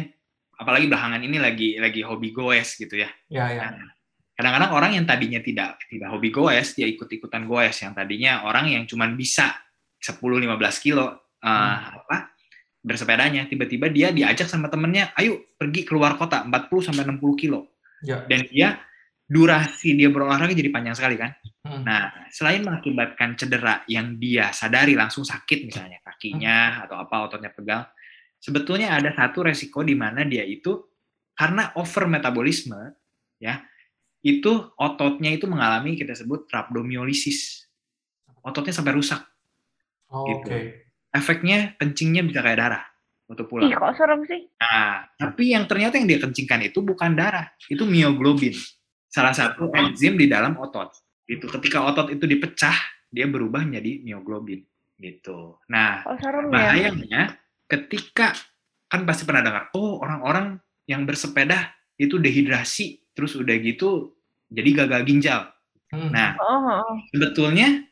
apalagi 0.62 0.86
belakangan 0.86 1.22
ini 1.26 1.38
lagi 1.42 1.70
lagi 1.82 2.06
hobi 2.06 2.30
goes 2.30 2.78
gitu 2.78 3.02
ya. 3.02 3.10
Ya, 3.34 3.50
ya. 3.50 3.74
Nah, 3.74 3.90
kadang-kadang 4.38 4.72
orang 4.74 4.92
yang 4.98 5.06
tadinya 5.10 5.42
tidak 5.42 5.82
tidak 5.90 6.10
hobi 6.14 6.30
goes 6.30 6.78
dia 6.78 6.86
ikut-ikutan 6.86 7.50
goes 7.50 7.78
yang 7.82 7.98
tadinya 7.98 8.46
orang 8.46 8.70
yang 8.70 8.84
cuma 8.86 9.10
bisa 9.10 9.54
10 10.02 10.18
15 10.18 10.58
kilo 10.82 11.06
uh, 11.06 11.46
hmm. 11.46 12.02
apa 12.02 12.18
bersepedanya 12.82 13.46
tiba-tiba 13.46 13.94
dia 13.94 14.10
diajak 14.10 14.50
sama 14.50 14.66
temennya 14.66 15.14
ayo 15.14 15.54
pergi 15.54 15.86
keluar 15.86 16.18
kota 16.18 16.42
40 16.42 16.90
sampai 16.90 17.06
60 17.06 17.22
kilo 17.42 17.78
ya. 18.02 18.26
dan 18.26 18.42
dia 18.50 18.82
durasi 19.30 19.94
dia 19.94 20.10
berolahraga 20.10 20.58
jadi 20.58 20.74
panjang 20.74 20.98
sekali 20.98 21.16
kan 21.22 21.38
hmm. 21.70 21.86
nah 21.86 22.10
selain 22.34 22.66
mengakibatkan 22.66 23.38
cedera 23.38 23.86
yang 23.86 24.18
dia 24.18 24.50
sadari 24.50 24.98
langsung 24.98 25.22
sakit 25.22 25.70
misalnya 25.70 26.02
kakinya 26.02 26.82
hmm. 26.82 26.84
atau 26.90 26.96
apa 26.98 27.16
ototnya 27.30 27.54
pegal 27.54 27.86
sebetulnya 28.42 28.98
ada 28.98 29.14
satu 29.14 29.46
resiko 29.46 29.86
di 29.86 29.94
mana 29.94 30.26
dia 30.26 30.42
itu 30.42 30.82
karena 31.38 31.70
over 31.78 32.10
metabolisme 32.10 32.98
ya 33.38 33.62
itu 34.26 34.74
ototnya 34.78 35.38
itu 35.38 35.46
mengalami 35.46 35.94
kita 35.94 36.18
sebut 36.18 36.50
rhabdomyolysis 36.50 37.70
ototnya 38.42 38.74
sampai 38.74 38.98
rusak 38.98 39.22
oh, 40.10 40.26
gitu. 40.26 40.50
okay 40.50 40.92
efeknya 41.12 41.76
kencingnya 41.76 42.24
bisa 42.24 42.40
kayak 42.40 42.60
darah 42.60 42.84
untuk 43.28 43.48
pulang. 43.48 43.68
Ih, 43.68 43.76
kok 43.76 43.96
serem 43.96 44.24
sih? 44.28 44.48
Nah, 44.60 45.08
tapi 45.16 45.56
yang 45.56 45.68
ternyata 45.68 46.00
yang 46.00 46.08
dia 46.08 46.20
kencingkan 46.20 46.60
itu 46.68 46.80
bukan 46.84 47.16
darah, 47.16 47.52
itu 47.68 47.84
mioglobin. 47.84 48.56
Salah 49.12 49.36
satu 49.36 49.72
enzim 49.76 50.16
di 50.16 50.28
dalam 50.32 50.56
otot. 50.56 50.92
Itu 51.28 51.48
ketika 51.52 51.84
otot 51.84 52.12
itu 52.12 52.24
dipecah, 52.28 52.76
dia 53.12 53.28
berubah 53.28 53.64
menjadi 53.68 54.04
mioglobin 54.04 54.64
gitu. 55.00 55.60
Nah, 55.68 56.08
oh, 56.08 56.16
serem 56.20 56.48
ya? 56.48 56.52
bahayanya 56.52 57.08
ya? 57.08 57.24
Ketika 57.72 58.36
kan 58.92 59.08
pasti 59.08 59.24
pernah 59.24 59.48
dengar, 59.48 59.64
oh 59.72 60.04
orang-orang 60.04 60.60
yang 60.84 61.08
bersepeda 61.08 61.72
itu 61.96 62.20
dehidrasi, 62.20 63.00
terus 63.16 63.40
udah 63.40 63.56
gitu 63.64 64.12
jadi 64.52 64.84
gagal 64.84 65.02
ginjal. 65.08 65.42
Hmm. 65.96 66.12
Nah, 66.12 66.36
oh, 66.36 66.84
oh. 66.84 66.96
sebetulnya 67.16 67.88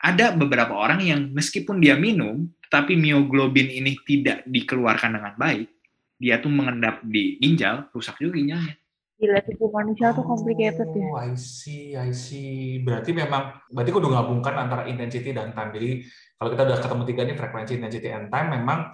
ada 0.00 0.32
beberapa 0.32 0.72
orang 0.72 1.04
yang 1.04 1.20
meskipun 1.36 1.84
dia 1.84 2.00
minum, 2.00 2.48
tapi 2.72 2.96
mioglobin 2.96 3.68
ini 3.68 4.00
tidak 4.08 4.48
dikeluarkan 4.48 5.20
dengan 5.20 5.36
baik, 5.36 5.68
dia 6.16 6.40
tuh 6.40 6.48
mengendap 6.48 7.04
di 7.04 7.36
ginjal, 7.36 7.92
rusak 7.92 8.16
juga 8.16 8.40
ginjalnya. 8.40 8.80
Gila, 9.20 9.36
tubuh 9.44 9.68
manusia 9.68 10.16
tuh 10.16 10.24
complicated 10.24 10.88
ya. 10.96 11.04
Oh, 11.12 11.20
I 11.20 11.36
see, 11.36 11.92
I 11.92 12.08
see. 12.16 12.80
Berarti 12.80 13.12
memang, 13.12 13.52
berarti 13.68 13.92
kudu 13.92 14.08
gabungkan 14.08 14.56
antara 14.56 14.88
intensity 14.88 15.36
dan 15.36 15.52
time. 15.52 15.76
Jadi 15.76 16.08
kalau 16.40 16.56
kita 16.56 16.62
udah 16.64 16.78
ketemu 16.80 17.02
tiga 17.04 17.22
nih, 17.28 17.36
frekuensi, 17.36 17.72
intensity, 17.76 18.08
and 18.08 18.32
time, 18.32 18.48
memang 18.48 18.88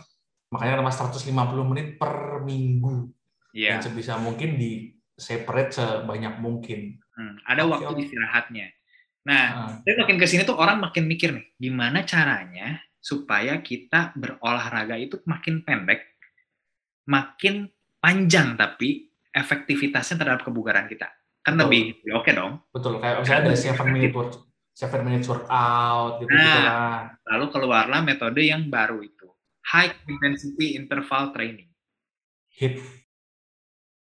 makanya 0.52 0.80
nama 0.80 0.92
150 0.92 1.26
menit 1.70 1.96
per 1.98 2.42
minggu. 2.42 3.12
Yeah. 3.56 3.80
sebisa 3.80 4.20
mungkin 4.20 4.60
di 4.60 4.92
separate 5.16 5.72
sebanyak 5.72 6.44
mungkin. 6.44 7.00
Hmm, 7.16 7.40
ada 7.48 7.64
okay, 7.64 7.72
waktu 7.72 7.92
okay. 7.96 8.02
istirahatnya. 8.04 8.66
Nah, 9.26 9.44
uh. 9.80 9.96
makin 10.04 10.20
ke 10.20 10.28
sini 10.28 10.44
tuh 10.44 10.60
orang 10.60 10.78
makin 10.78 11.08
mikir 11.08 11.32
nih, 11.32 11.46
gimana 11.56 12.04
caranya 12.04 12.78
supaya 13.00 13.58
kita 13.64 14.12
berolahraga 14.12 15.00
itu 15.00 15.24
makin 15.24 15.64
pendek, 15.64 16.04
makin 17.08 17.72
panjang 17.96 18.54
tapi 18.54 19.08
efektivitasnya 19.32 20.20
terhadap 20.20 20.44
kebugaran 20.44 20.84
kita. 20.84 21.08
Kan 21.40 21.56
Betul. 21.56 21.64
lebih 21.70 21.82
oke 22.12 22.22
okay 22.22 22.32
dong. 22.36 22.52
Betul, 22.74 23.00
kayak 23.00 23.24
misalnya 23.24 23.40
ada 23.48 23.56
7 23.56 23.94
minute 23.96 24.14
work, 24.14 24.30
7 24.76 25.06
minutes 25.06 25.26
workout 25.32 26.12
gitu 26.20 26.28
nah, 26.28 26.42
gitu 26.44 26.60
lah. 26.60 26.98
Lalu 27.32 27.44
keluarlah 27.48 28.00
metode 28.04 28.42
yang 28.44 28.68
baru 28.68 29.00
itu. 29.00 29.15
High 29.66 29.92
intensity 30.06 30.78
interval 30.78 31.34
training. 31.34 31.66
HIT. 32.54 32.78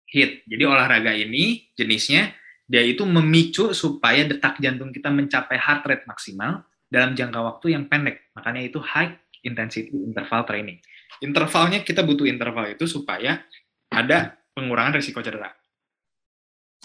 HIT. 0.09 0.31
Jadi 0.49 0.63
olahraga 0.65 1.13
ini 1.13 1.69
jenisnya 1.77 2.33
dia 2.65 2.81
itu 2.81 3.03
memicu 3.03 3.75
supaya 3.75 4.23
detak 4.23 4.57
jantung 4.63 4.95
kita 4.95 5.11
mencapai 5.11 5.59
heart 5.59 5.83
rate 5.85 6.05
maksimal 6.07 6.63
dalam 6.87 7.13
jangka 7.13 7.39
waktu 7.39 7.75
yang 7.75 7.85
pendek. 7.87 8.31
Makanya 8.33 8.61
itu 8.63 8.79
high 8.79 9.15
intensity 9.43 9.91
interval 9.91 10.47
training. 10.47 10.79
Intervalnya 11.21 11.85
kita 11.85 12.01
butuh 12.01 12.25
interval 12.25 12.71
itu 12.73 12.89
supaya 12.89 13.43
ada 13.91 14.39
pengurangan 14.55 14.97
risiko 14.97 15.21
cedera. 15.21 15.51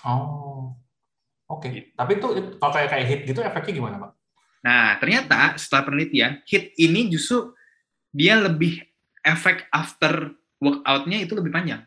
Oh, 0.04 0.76
oke. 1.49 1.64
Okay. 1.64 1.71
Gitu. 1.73 1.88
Tapi 1.97 2.12
itu 2.21 2.28
kalau 2.61 2.73
kayak 2.75 2.88
kayak 2.92 3.06
hit 3.09 3.21
gitu 3.25 3.40
efeknya 3.40 3.73
gimana, 3.73 3.97
Pak? 4.02 4.11
Nah, 4.66 4.99
ternyata 4.99 5.54
setelah 5.56 5.83
penelitian, 5.87 6.42
hit 6.45 6.75
ini 6.76 7.06
justru 7.09 7.54
dia 8.16 8.40
lebih 8.40 8.80
efek 9.20 9.68
after 9.68 10.32
workout-nya 10.56 11.20
itu 11.20 11.37
lebih 11.37 11.52
panjang. 11.52 11.85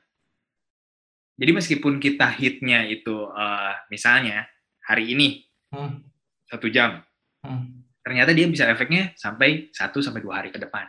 Jadi 1.40 1.52
meskipun 1.56 1.98
kita 1.98 2.30
hitnya 2.36 2.86
itu 2.86 3.26
uh, 3.32 3.74
misalnya 3.90 4.46
hari 4.86 5.18
ini 5.18 5.42
hmm. 5.74 6.06
satu 6.46 6.70
jam, 6.70 7.02
hmm. 7.42 7.98
ternyata 8.06 8.36
dia 8.36 8.46
bisa 8.46 8.70
efeknya 8.70 9.16
sampai 9.18 9.74
satu 9.74 10.04
sampai 10.04 10.22
dua 10.22 10.44
hari 10.44 10.52
ke 10.52 10.60
depan, 10.60 10.86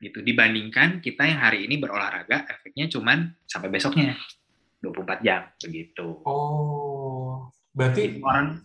gitu. 0.00 0.24
Dibandingkan 0.24 1.04
kita 1.04 1.28
yang 1.28 1.44
hari 1.44 1.68
ini 1.68 1.76
berolahraga, 1.76 2.48
efeknya 2.48 2.88
cuman 2.88 3.36
sampai 3.44 3.68
besoknya 3.68 4.16
24 4.80 5.20
jam, 5.20 5.44
begitu. 5.60 6.24
Oh, 6.24 7.52
berarti 7.76 8.16
orang 8.24 8.64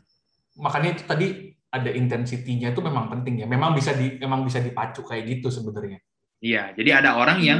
makanya 0.56 0.96
itu 0.96 1.04
tadi 1.04 1.28
ada 1.72 1.92
intensitinya 1.92 2.72
itu 2.72 2.82
memang 2.82 3.12
penting 3.12 3.44
ya. 3.44 3.48
Memang 3.48 3.76
bisa 3.76 3.92
di 3.94 4.16
memang 4.18 4.48
bisa 4.48 4.64
dipacu 4.64 5.04
kayak 5.04 5.24
gitu 5.38 5.52
sebenarnya. 5.52 6.00
Iya, 6.38 6.78
jadi 6.78 7.02
ada 7.02 7.18
orang 7.18 7.40
yang 7.42 7.60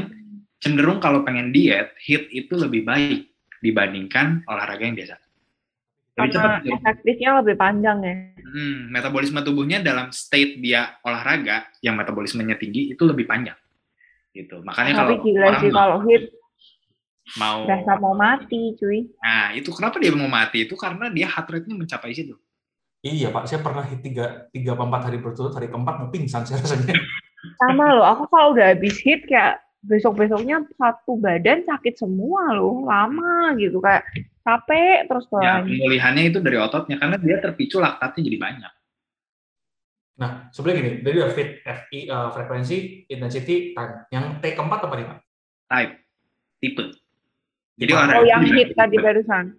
cenderung 0.62 1.02
kalau 1.02 1.26
pengen 1.26 1.50
diet, 1.50 1.94
hit 2.02 2.30
itu 2.30 2.54
lebih 2.58 2.86
baik 2.86 3.34
dibandingkan 3.62 4.46
olahraga 4.46 4.86
yang 4.86 4.98
biasa. 4.98 5.16
Lebih 6.18 6.30
cepat. 6.34 6.62
Efektifnya 6.66 7.30
lebih 7.42 7.56
panjang 7.58 7.98
ya. 8.02 8.16
Hmm, 8.42 8.90
metabolisme 8.90 9.38
tubuhnya 9.46 9.82
dalam 9.86 10.10
state 10.10 10.58
dia 10.62 10.98
olahraga 11.06 11.70
yang 11.82 11.94
metabolismenya 11.94 12.58
tinggi 12.58 12.90
itu 12.94 13.04
lebih 13.06 13.30
panjang. 13.30 13.58
Gitu. 14.34 14.62
Makanya 14.62 14.94
Tapi 14.94 15.14
kalau 15.14 15.26
gila 15.26 15.48
sih 15.62 15.72
kalau 15.74 15.98
hit 16.10 16.24
mau 17.38 17.68
rasa 17.68 17.94
mau 18.00 18.16
mati, 18.16 18.74
cuy. 18.80 19.10
Nah, 19.20 19.52
itu 19.54 19.70
kenapa 19.74 20.00
dia 20.00 20.14
mau 20.16 20.30
mati? 20.32 20.64
Itu 20.64 20.80
karena 20.80 21.12
dia 21.12 21.28
heart 21.28 21.50
rate-nya 21.50 21.76
mencapai 21.76 22.16
situ. 22.16 22.34
Iya, 23.06 23.30
Pak. 23.30 23.46
Saya 23.46 23.62
pernah 23.62 23.86
hit 23.86 24.02
tiga, 24.02 24.50
tiga 24.50 24.74
empat 24.74 25.12
hari 25.12 25.22
berturut, 25.22 25.54
hari 25.54 25.70
keempat 25.70 26.02
mau 26.02 26.10
pingsan 26.10 26.44
saya 26.48 26.62
rasanya. 26.62 26.98
Sama 27.62 27.94
loh, 27.94 28.06
aku 28.06 28.26
kalau 28.34 28.58
udah 28.58 28.74
habis 28.74 28.98
hit 29.06 29.24
kayak 29.30 29.62
besok-besoknya 29.86 30.66
satu 30.76 31.22
badan 31.22 31.62
sakit 31.64 31.96
semua 31.96 32.58
loh, 32.58 32.90
lama 32.90 33.54
gitu 33.62 33.78
kayak 33.78 34.04
capek 34.42 35.06
terus 35.06 35.30
tuh. 35.30 35.40
Ya, 35.40 35.62
pemulihannya 35.62 36.34
itu 36.34 36.40
dari 36.42 36.58
ototnya 36.58 36.98
karena 36.98 37.18
dia 37.22 37.38
terpicu 37.38 37.78
laktatnya 37.78 38.22
jadi 38.26 38.38
banyak. 38.42 38.72
Nah, 40.18 40.50
sebenarnya 40.50 40.82
gini, 40.82 40.98
dari 41.06 41.18
fit 41.30 41.50
FI 41.62 42.00
uh, 42.10 42.34
frekuensi, 42.34 43.06
intensity, 43.06 43.78
time. 43.78 44.10
Yang 44.10 44.26
T 44.42 44.44
keempat 44.58 44.80
apa 44.90 44.94
nih, 44.98 45.06
Pak? 45.06 45.20
Type, 45.70 45.94
tipe. 46.58 46.86
Jadi 47.78 47.92
oh, 47.94 48.26
yang 48.26 48.42
hit 48.50 48.74
tadi 48.74 48.98
barusan. 48.98 49.54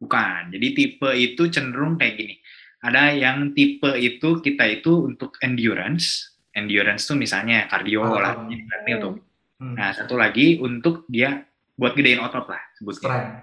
Bukan. 0.00 0.40
Jadi 0.56 0.66
tipe 0.72 1.10
itu 1.12 1.42
cenderung 1.52 2.00
kayak 2.00 2.16
gini. 2.16 2.40
Ada 2.78 3.10
yang 3.14 3.52
tipe 3.58 3.90
itu 3.98 4.38
kita 4.38 4.64
itu 4.70 5.06
untuk 5.06 5.34
endurance. 5.42 6.38
Endurance 6.54 7.06
tuh 7.06 7.18
misalnya 7.18 7.66
kardio, 7.66 8.02
oh, 8.02 8.18
lah, 8.18 8.38
oh. 8.38 9.14
Hmm. 9.58 9.74
Nah, 9.74 9.90
satu 9.90 10.14
lagi 10.14 10.62
untuk 10.62 11.02
dia 11.10 11.42
buat 11.74 11.98
gedein 11.98 12.22
otot 12.22 12.46
lah 12.46 12.62
sebutnya. 12.78 13.10
Strength. 13.10 13.34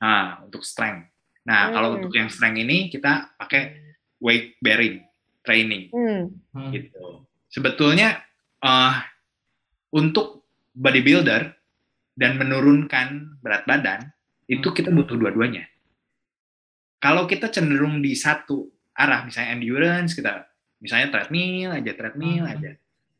Nah, 0.00 0.24
untuk 0.44 0.62
strength. 0.64 1.02
Nah, 1.48 1.60
hmm. 1.68 1.72
kalau 1.72 1.88
untuk 1.96 2.12
yang 2.12 2.28
strength 2.28 2.60
ini 2.60 2.92
kita 2.92 3.32
pakai 3.40 3.80
weight 4.20 4.60
bearing. 4.60 5.04
training 5.44 5.92
hmm. 5.92 6.72
gitu 6.72 7.28
sebetulnya 7.52 8.24
uh, 8.64 8.96
untuk 9.92 10.48
bodybuilder 10.74 11.52
dan 12.16 12.40
menurunkan 12.40 13.38
berat 13.44 13.68
badan 13.68 14.10
itu 14.48 14.72
kita 14.72 14.88
hmm. 14.90 14.98
butuh 14.98 15.16
dua-duanya 15.20 15.68
kalau 16.98 17.28
kita 17.28 17.52
cenderung 17.52 18.00
di 18.00 18.16
satu 18.16 18.72
arah 18.94 19.26
misalnya 19.26 19.58
endurance 19.58 20.14
kita 20.14 20.46
misalnya 20.78 21.10
treadmill 21.10 21.74
aja 21.74 21.92
treadmill 21.94 22.44
hmm. 22.46 22.54
aja 22.54 22.70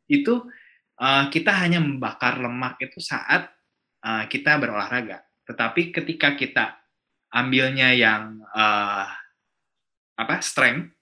itu 0.07 0.35
uh, 1.01 1.25
kita 1.29 1.51
hanya 1.51 1.83
membakar 1.83 2.39
lemak 2.39 2.79
itu 2.81 2.99
saat 3.03 3.51
uh, 4.07 4.25
kita 4.31 4.57
berolahraga 4.59 5.23
tetapi 5.45 5.93
ketika 5.93 6.33
kita 6.39 6.79
ambilnya 7.35 7.91
yang 7.93 8.41
uh, 8.55 9.07
apa 10.15 10.39
strength, 10.41 10.95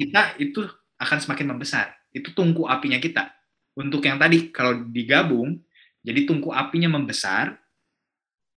kita 0.00 0.40
itu 0.40 0.64
akan 0.96 1.18
semakin 1.20 1.46
membesar. 1.52 1.92
Itu 2.08 2.32
tungku 2.32 2.64
apinya 2.64 2.96
kita. 2.96 3.28
Untuk 3.76 4.04
yang 4.04 4.16
tadi 4.16 4.48
kalau 4.48 4.88
digabung, 4.88 5.60
jadi 6.00 6.24
tungku 6.24 6.50
apinya 6.50 6.96
membesar, 6.96 7.54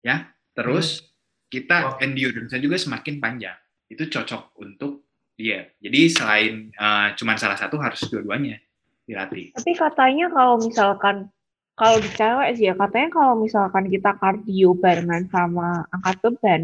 ya. 0.01 0.31
Terus 0.55 1.03
hmm. 1.03 1.07
kita 1.51 1.77
wow. 1.83 2.03
endurance 2.03 2.55
juga 2.57 2.77
semakin 2.79 3.15
panjang. 3.19 3.59
Itu 3.91 4.07
cocok 4.07 4.55
untuk 4.63 5.04
dia. 5.35 5.71
Jadi 5.83 6.01
selain 6.11 6.55
uh, 6.79 7.15
cuman 7.19 7.37
salah 7.39 7.59
satu 7.59 7.79
harus 7.79 8.01
dua-duanya 8.07 8.59
dilatih. 9.05 9.53
Tapi 9.55 9.73
katanya 9.75 10.31
kalau 10.33 10.59
misalkan 10.63 11.29
kalau 11.75 11.99
di 11.99 12.11
cewek 12.15 12.49
sih 12.55 12.71
ya 12.71 12.75
katanya 12.79 13.11
kalau 13.11 13.35
misalkan 13.43 13.91
kita 13.91 14.15
kardio 14.23 14.79
barengan 14.79 15.27
sama 15.27 15.83
angkat 15.91 16.17
beban 16.23 16.63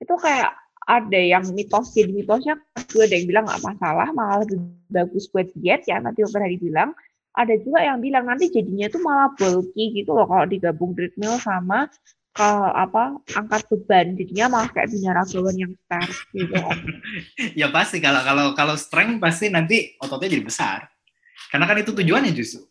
itu 0.00 0.14
kayak 0.16 0.56
ada 0.88 1.20
yang 1.20 1.44
mitos 1.52 1.92
jadi 1.92 2.08
mitosnya 2.08 2.56
gue 2.88 3.04
ada 3.04 3.14
yang 3.20 3.28
bilang 3.28 3.44
nggak 3.44 3.64
masalah 3.64 4.08
malah 4.16 4.46
lebih 4.46 4.64
bagus 4.88 5.28
buat 5.28 5.50
diet 5.52 5.84
ya 5.84 6.00
nanti 6.00 6.24
dokter 6.24 6.40
hari 6.40 6.56
bilang 6.56 6.96
ada 7.36 7.52
juga 7.60 7.84
yang 7.84 8.00
bilang 8.00 8.24
nanti 8.24 8.48
jadinya 8.48 8.88
itu 8.88 8.96
malah 9.04 9.28
bulky 9.36 9.92
gitu 9.92 10.16
loh 10.16 10.24
kalau 10.24 10.48
digabung 10.48 10.96
treadmill 10.96 11.36
sama 11.36 11.92
kalau 12.36 12.68
apa 12.68 13.16
angkat 13.32 13.64
beban 13.72 14.12
jadinya 14.12 14.46
malah 14.52 14.68
kayak 14.68 14.92
binaragawan 14.92 15.56
yang 15.56 15.72
besar 15.72 16.06
gitu 16.36 16.54
ya 17.64 17.72
pasti 17.72 17.98
kalau 17.98 18.20
kalau 18.20 18.46
kalau 18.52 18.74
strength 18.76 19.18
pasti 19.18 19.48
nanti 19.48 19.96
ototnya 19.96 20.36
jadi 20.36 20.44
besar 20.44 20.78
karena 21.48 21.64
kan 21.64 21.80
itu 21.80 21.96
tujuannya 21.96 22.36
justru 22.36 22.68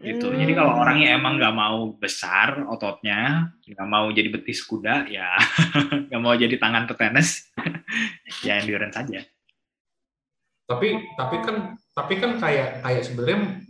gitu. 0.00 0.32
Hmm. 0.32 0.38
Jadi 0.40 0.52
kalau 0.56 0.72
orangnya 0.80 1.18
emang 1.20 1.36
nggak 1.36 1.54
mau 1.54 1.92
besar 1.96 2.64
ototnya, 2.66 3.52
nggak 3.68 3.88
mau 3.88 4.08
jadi 4.10 4.28
betis 4.32 4.64
kuda, 4.64 5.06
ya 5.10 5.36
nggak 6.08 6.22
mau 6.22 6.34
jadi 6.34 6.56
tangan 6.56 6.88
petenis, 6.88 7.50
ya 8.46 8.60
endurance 8.60 8.96
saja. 8.96 9.20
Tapi 10.64 10.88
tapi 11.18 11.36
kan 11.44 11.56
tapi 11.92 12.14
kan 12.16 12.40
kayak 12.40 12.80
kayak 12.80 13.02
sebenarnya 13.04 13.66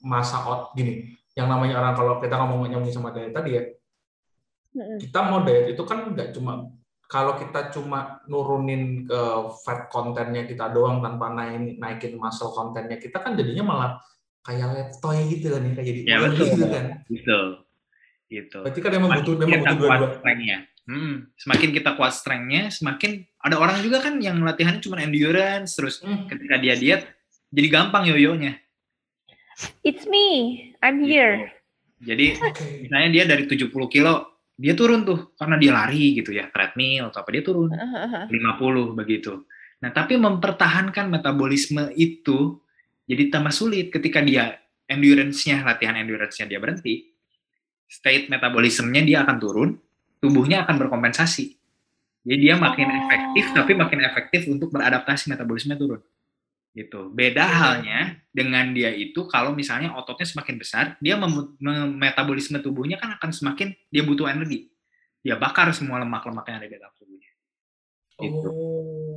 masa 0.00 0.42
ot 0.48 0.74
gini, 0.74 1.19
yang 1.38 1.46
namanya 1.46 1.78
orang 1.78 1.94
kalau 1.94 2.14
kita 2.18 2.34
ngomong 2.34 2.70
nyambung 2.70 2.94
sama 2.94 3.14
diet 3.14 3.30
tadi 3.30 3.50
ya, 3.54 3.62
kita 4.98 5.18
mau 5.26 5.42
diet 5.42 5.74
itu 5.74 5.82
kan 5.86 6.10
nggak 6.14 6.34
cuma 6.34 6.70
kalau 7.10 7.34
kita 7.34 7.74
cuma 7.74 8.22
nurunin 8.30 9.02
ke 9.02 9.20
fat 9.66 9.90
kontennya 9.90 10.46
kita 10.46 10.70
doang 10.70 11.02
tanpa 11.02 11.34
naikin 11.34 11.74
naikin 11.82 12.14
muscle 12.14 12.54
kontennya 12.54 13.02
kita 13.02 13.18
kan 13.18 13.34
jadinya 13.34 13.66
malah 13.66 13.90
kayak 14.46 14.70
letoy 14.72 15.18
gitu 15.26 15.50
kan 15.50 15.62
ya 15.66 15.72
kayak 15.74 15.86
jadi 15.90 16.00
ya, 16.06 16.16
betul, 16.22 16.46
gitu 16.46 16.66
kan. 16.70 16.84
Betul. 17.10 17.46
Gitu. 18.30 18.58
Berarti 18.62 18.80
kan 18.80 18.92
emang 18.94 19.10
butuh 19.18 19.34
memang 19.42 19.60
butuh 19.74 19.74
dua-dua. 19.90 20.58
hmm, 20.86 21.14
semakin 21.34 21.70
kita 21.74 21.90
kuat 21.98 22.12
strengthnya 22.14 22.70
semakin 22.70 23.26
ada 23.42 23.56
orang 23.58 23.82
juga 23.82 23.98
kan 24.02 24.22
yang 24.22 24.38
latihannya 24.42 24.82
cuma 24.82 25.02
endurance 25.02 25.74
terus 25.74 25.98
hmm. 26.02 26.30
ketika 26.30 26.56
dia 26.62 26.74
diet 26.78 27.02
jadi 27.50 27.68
gampang 27.70 28.06
yoyonya 28.06 28.54
it's 29.86 30.04
me 30.08 30.26
I'm 30.80 31.04
gitu. 31.04 31.12
here 31.12 31.34
jadi 32.00 32.36
okay. 32.40 32.88
misalnya 32.88 33.08
dia 33.12 33.24
dari 33.28 33.44
70 33.44 33.70
kilo 33.92 34.14
dia 34.60 34.76
turun 34.76 35.04
tuh 35.04 35.32
karena 35.36 35.56
dia 35.56 35.72
lari 35.72 36.16
gitu 36.20 36.36
ya 36.36 36.48
treadmill 36.52 37.08
atau 37.08 37.24
apa 37.24 37.30
dia 37.32 37.42
turun 37.44 37.72
uh, 37.72 38.28
50 38.28 39.00
begitu 39.00 39.44
nah 39.80 39.88
tapi 39.92 40.20
mempertahankan 40.20 41.08
metabolisme 41.08 41.88
itu 41.96 42.60
jadi 43.10 43.26
tambah 43.26 43.50
sulit 43.50 43.90
ketika 43.90 44.22
dia 44.22 44.54
endurance-nya, 44.90 45.62
latihan 45.62 45.98
endurance-nya 45.98 46.50
dia 46.50 46.58
berhenti, 46.58 47.10
state 47.86 48.26
metabolismenya 48.26 49.02
dia 49.02 49.18
akan 49.22 49.36
turun, 49.38 49.70
tubuhnya 50.18 50.66
akan 50.66 50.78
berkompensasi. 50.86 51.58
Jadi 52.22 52.38
dia 52.38 52.54
makin 52.54 52.86
oh. 52.86 52.98
efektif, 53.06 53.44
tapi 53.50 53.72
makin 53.78 53.98
efektif 54.06 54.46
untuk 54.46 54.74
beradaptasi 54.74 55.30
metabolisme 55.34 55.74
turun. 55.78 55.98
Gitu. 56.70 57.10
Beda 57.10 57.44
halnya 57.46 58.20
dengan 58.30 58.70
dia 58.70 58.94
itu 58.94 59.26
kalau 59.26 59.52
misalnya 59.52 59.90
ototnya 59.98 60.26
semakin 60.26 60.56
besar, 60.56 60.84
dia 61.02 61.18
metabolisme 61.98 62.62
tubuhnya 62.62 62.96
kan 62.96 63.18
akan 63.18 63.30
semakin 63.34 63.74
dia 63.90 64.02
butuh 64.06 64.30
energi. 64.30 64.70
Dia 65.20 65.36
bakar 65.36 65.68
semua 65.76 66.00
lemak-lemak 66.00 66.46
yang 66.46 66.56
ada 66.62 66.68
di 66.70 66.76
dalam 66.78 66.94
tubuhnya. 66.96 67.30
Gitu. 68.22 68.48
Oh. 68.48 69.10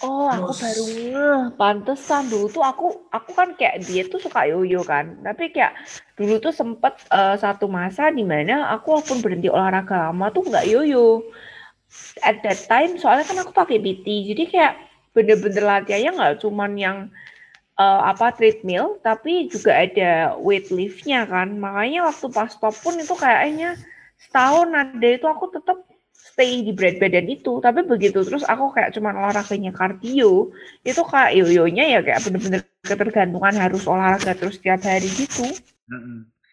Oh, 0.00 0.32
aku 0.32 0.56
baru 0.56 0.84
ngeh. 0.88 1.40
Pantesan 1.60 2.32
dulu 2.32 2.48
tuh 2.48 2.64
aku 2.64 3.04
aku 3.12 3.30
kan 3.36 3.52
kayak 3.52 3.84
dia 3.84 4.08
tuh 4.08 4.16
suka 4.16 4.48
yoyo 4.48 4.80
kan. 4.80 5.20
Tapi 5.20 5.52
kayak 5.52 5.76
dulu 6.16 6.40
tuh 6.40 6.56
sempet 6.56 6.96
uh, 7.12 7.36
satu 7.36 7.68
masa 7.68 8.08
di 8.08 8.24
mana 8.24 8.72
aku 8.72 8.96
walaupun 8.96 9.20
berhenti 9.20 9.52
olahraga 9.52 10.08
lama 10.08 10.32
tuh 10.32 10.48
nggak 10.48 10.64
yoyo. 10.72 11.20
At 12.24 12.40
that 12.40 12.64
time 12.64 12.96
soalnya 12.96 13.28
kan 13.28 13.44
aku 13.44 13.52
pakai 13.52 13.76
BT. 13.76 14.32
Jadi 14.32 14.48
kayak 14.48 14.89
bener-bener 15.10 15.64
latihannya 15.64 16.10
nggak 16.14 16.34
cuman 16.42 16.72
yang 16.78 16.98
uh, 17.80 18.00
apa 18.12 18.36
treadmill, 18.36 19.00
tapi 19.00 19.48
juga 19.48 19.72
ada 19.74 20.36
weight 20.36 20.68
liftnya 20.68 21.24
kan. 21.24 21.56
Makanya 21.56 22.12
waktu 22.12 22.26
pas 22.28 22.52
stop 22.52 22.76
pun 22.84 22.94
itu 23.00 23.14
kayaknya 23.16 23.80
setahun 24.20 24.68
ada 24.70 25.08
itu 25.08 25.26
aku 25.26 25.48
tetap 25.50 25.80
stay 26.12 26.60
di 26.60 26.76
berat 26.76 27.00
badan 27.00 27.26
itu. 27.26 27.58
Tapi 27.58 27.80
begitu 27.88 28.20
terus 28.20 28.44
aku 28.44 28.76
kayak 28.76 28.92
cuman 28.92 29.16
olahraganya 29.16 29.72
kardio 29.72 30.52
itu 30.84 31.02
kayak 31.08 31.32
yoyonya 31.40 31.84
ya 31.98 32.00
kayak 32.04 32.20
bener-bener 32.28 32.60
ketergantungan 32.84 33.54
harus 33.56 33.82
olahraga 33.88 34.36
terus 34.36 34.60
tiap 34.60 34.84
hari 34.84 35.08
gitu. 35.08 35.48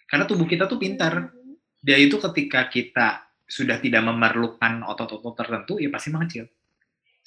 Karena 0.08 0.24
tubuh 0.24 0.48
kita 0.48 0.66
tuh 0.66 0.80
pintar. 0.80 1.36
Dia 1.78 1.96
itu 2.02 2.18
ketika 2.18 2.68
kita 2.68 3.28
sudah 3.48 3.80
tidak 3.80 4.04
memerlukan 4.04 4.84
otot-otot 4.84 5.40
tertentu 5.40 5.80
ya 5.80 5.88
pasti 5.88 6.12
mengecil 6.12 6.52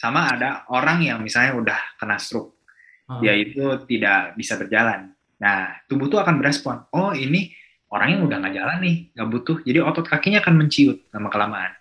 sama 0.01 0.33
ada 0.33 0.65
orang 0.73 1.05
yang 1.05 1.19
misalnya 1.21 1.61
udah 1.61 1.81
kena 2.01 2.17
stroke 2.17 2.57
hmm. 3.05 3.21
dia 3.21 3.37
itu 3.37 3.85
tidak 3.85 4.33
bisa 4.41 4.57
berjalan 4.57 5.13
nah 5.37 5.77
tubuh 5.85 6.09
tuh 6.09 6.25
akan 6.25 6.41
berespon 6.41 6.89
oh 6.97 7.13
ini 7.13 7.53
orang 7.93 8.17
yang 8.17 8.23
udah 8.25 8.37
nggak 8.41 8.55
jalan 8.57 8.79
nih 8.81 8.97
nggak 9.13 9.29
butuh 9.29 9.57
jadi 9.61 9.85
otot 9.85 10.09
kakinya 10.09 10.41
akan 10.41 10.55
menciut 10.57 11.05
lama 11.13 11.29
kelamaan 11.29 11.73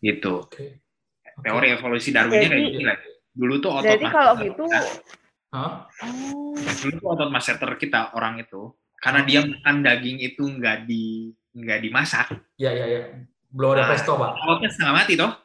gitu. 0.00 0.46
Okay. 0.48 0.80
Teori 1.36 1.76
evolusi 1.76 2.14
Darwinnya 2.14 2.48
kayak 2.48 2.64
gitu 2.72 2.80
lah. 2.84 2.96
Dulu 3.36 3.54
tuh 3.60 3.70
otot 3.76 3.92
Jadi 3.92 4.06
kalau 4.08 4.32
gitu 4.40 4.62
Huh? 5.46 5.88
Dulu 6.84 6.94
tuh 7.00 7.08
otot 7.08 7.30
masseter 7.32 7.70
kita 7.78 8.12
orang 8.18 8.42
itu 8.42 8.74
karena 8.98 9.22
dia 9.22 9.40
makan 9.44 9.84
daging 9.84 10.18
itu 10.24 10.42
nggak 10.42 10.88
di 10.88 11.30
nggak 11.54 11.78
dimasak. 11.84 12.26
Iya 12.60 12.70
iya 12.72 12.86
iya. 12.88 13.00
Belum 13.56 13.72
ada 13.72 13.88
nah, 13.88 13.88
presto, 13.88 14.12
Pak. 14.20 14.30
Ototnya 14.44 14.68
setengah 14.68 14.94
mati 14.94 15.12
toh. 15.16 15.32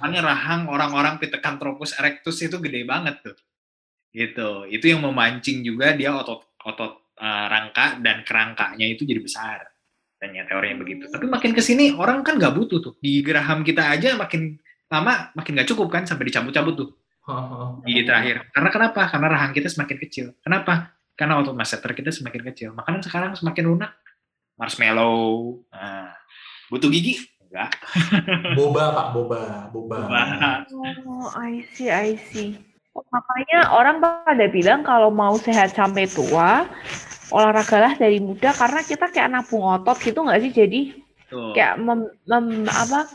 Nah, 0.00 0.22
rahang 0.24 0.72
orang-orang 0.72 1.20
Pithecanthropus 1.20 2.00
erectus 2.00 2.40
itu 2.40 2.56
gede 2.56 2.88
banget 2.88 3.20
tuh. 3.20 3.36
Gitu. 4.16 4.64
Itu 4.72 4.84
yang 4.88 5.04
memancing 5.04 5.60
juga 5.60 5.92
dia 5.92 6.16
otot 6.16 6.56
otot 6.64 7.12
uh, 7.20 7.46
rangka 7.52 8.00
dan 8.00 8.24
kerangkanya 8.24 8.88
itu 8.88 9.04
jadi 9.04 9.20
besar 9.20 9.70
katanya 10.20 10.44
teorinya 10.44 10.84
begitu. 10.84 11.08
Tapi 11.08 11.24
makin 11.24 11.56
ke 11.56 11.64
sini 11.64 11.96
orang 11.96 12.20
kan 12.20 12.36
nggak 12.36 12.52
butuh 12.52 12.84
tuh. 12.84 12.92
Di 13.00 13.24
geraham 13.24 13.64
kita 13.64 13.88
aja 13.88 14.20
makin 14.20 14.60
lama 14.92 15.32
makin 15.32 15.56
nggak 15.56 15.68
cukup 15.72 15.88
kan 15.88 16.04
sampai 16.04 16.28
dicabut-cabut 16.28 16.74
tuh. 16.76 16.90
Di 17.88 18.04
terakhir. 18.04 18.52
Karena 18.52 18.68
kenapa? 18.68 19.08
Karena 19.08 19.32
rahang 19.32 19.56
kita 19.56 19.72
semakin 19.72 19.96
kecil. 19.96 20.36
Kenapa? 20.44 20.92
Karena 21.16 21.40
otot 21.40 21.56
masseter 21.56 21.96
kita 21.96 22.12
semakin 22.12 22.52
kecil. 22.52 22.68
Makanan 22.76 23.00
sekarang 23.00 23.32
semakin 23.32 23.64
lunak. 23.64 23.96
Marshmallow. 24.60 25.64
Nah, 25.72 26.12
butuh 26.70 26.88
gigi? 26.88 27.20
Enggak. 27.50 27.74
boba, 28.58 28.94
Pak. 28.94 29.06
Boba. 29.12 29.40
Boba. 29.74 29.98
boba. 30.06 30.22
Oh, 30.70 31.28
I 31.34 31.66
see, 31.74 31.90
I 31.90 32.14
see. 32.30 32.56
Oh, 32.94 33.04
makanya 33.10 33.70
orang 33.74 33.98
pada 34.02 34.46
bilang 34.50 34.86
kalau 34.86 35.10
mau 35.10 35.34
sehat 35.38 35.74
sampai 35.74 36.06
tua, 36.10 36.66
olahragalah 37.30 37.94
dari 37.94 38.18
muda 38.18 38.50
karena 38.54 38.82
kita 38.82 39.06
kayak 39.08 39.30
nabung 39.30 39.62
otot 39.62 39.96
gitu 40.02 40.26
nggak 40.26 40.40
sih 40.42 40.52
jadi 40.52 40.80
Tuh. 41.30 41.54
kayak 41.54 41.78
mem, 41.78 42.10
mem, 42.26 42.66
apa 42.66 43.06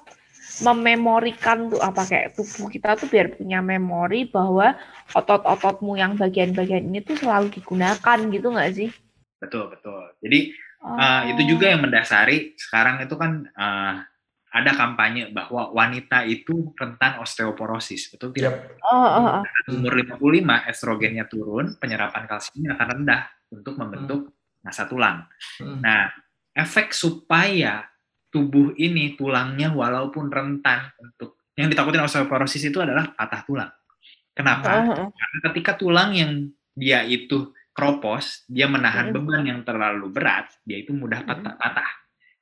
mememorikan 0.64 1.68
tuh 1.68 1.84
apa 1.84 2.08
kayak 2.08 2.40
tubuh 2.40 2.72
kita 2.72 2.96
tuh 2.96 3.12
biar 3.12 3.36
punya 3.36 3.60
memori 3.60 4.24
bahwa 4.24 4.72
otot-ototmu 5.12 6.00
yang 6.00 6.16
bagian-bagian 6.16 6.88
ini 6.88 7.04
tuh 7.04 7.20
selalu 7.20 7.52
digunakan 7.52 8.18
gitu 8.32 8.48
nggak 8.48 8.72
sih? 8.72 8.90
Betul 9.44 9.68
betul. 9.68 10.16
Jadi 10.24 10.56
oh. 10.86 10.96
uh, 10.96 11.26
itu 11.26 11.58
juga 11.58 11.74
yang 11.74 11.82
mendasari 11.82 12.54
sekarang 12.54 13.02
itu 13.02 13.18
kan 13.18 13.50
uh, 13.58 14.06
ada 14.56 14.72
kampanye 14.72 15.36
bahwa 15.36 15.76
wanita 15.76 16.24
itu 16.24 16.72
rentan 16.80 17.20
osteoporosis, 17.20 18.08
betul 18.08 18.32
tidak? 18.32 18.80
Oh, 18.88 18.96
oh, 18.96 19.44
oh. 19.44 19.44
Umur 19.68 20.00
55 20.00 20.72
estrogennya 20.72 21.28
turun, 21.28 21.76
penyerapan 21.76 22.24
kalsiumnya 22.24 22.80
akan 22.80 22.88
rendah 22.96 23.22
untuk 23.52 23.76
membentuk 23.76 24.32
massa 24.64 24.88
tulang. 24.88 25.28
Hmm. 25.60 25.84
Nah, 25.84 26.08
efek 26.56 26.96
supaya 26.96 27.84
tubuh 28.32 28.72
ini 28.80 29.20
tulangnya 29.20 29.76
walaupun 29.76 30.32
rentan 30.32 30.88
untuk 31.04 31.36
yang 31.60 31.68
ditakutin 31.68 32.08
osteoporosis 32.08 32.64
itu 32.72 32.80
adalah 32.80 33.12
patah 33.12 33.44
tulang. 33.44 33.72
Kenapa? 34.32 34.88
Oh, 34.88 35.08
oh. 35.08 35.10
Karena 35.12 35.40
ketika 35.52 35.76
tulang 35.76 36.16
yang 36.16 36.32
dia 36.76 37.04
itu 37.04 37.55
kropos, 37.76 38.48
dia 38.48 38.72
menahan 38.72 39.12
Hmm. 39.12 39.16
beban 39.20 39.44
yang 39.44 39.60
terlalu 39.68 40.08
berat, 40.08 40.48
dia 40.64 40.80
itu 40.80 40.96
mudah 40.96 41.28
patah. 41.28 41.60
patah. 41.60 41.92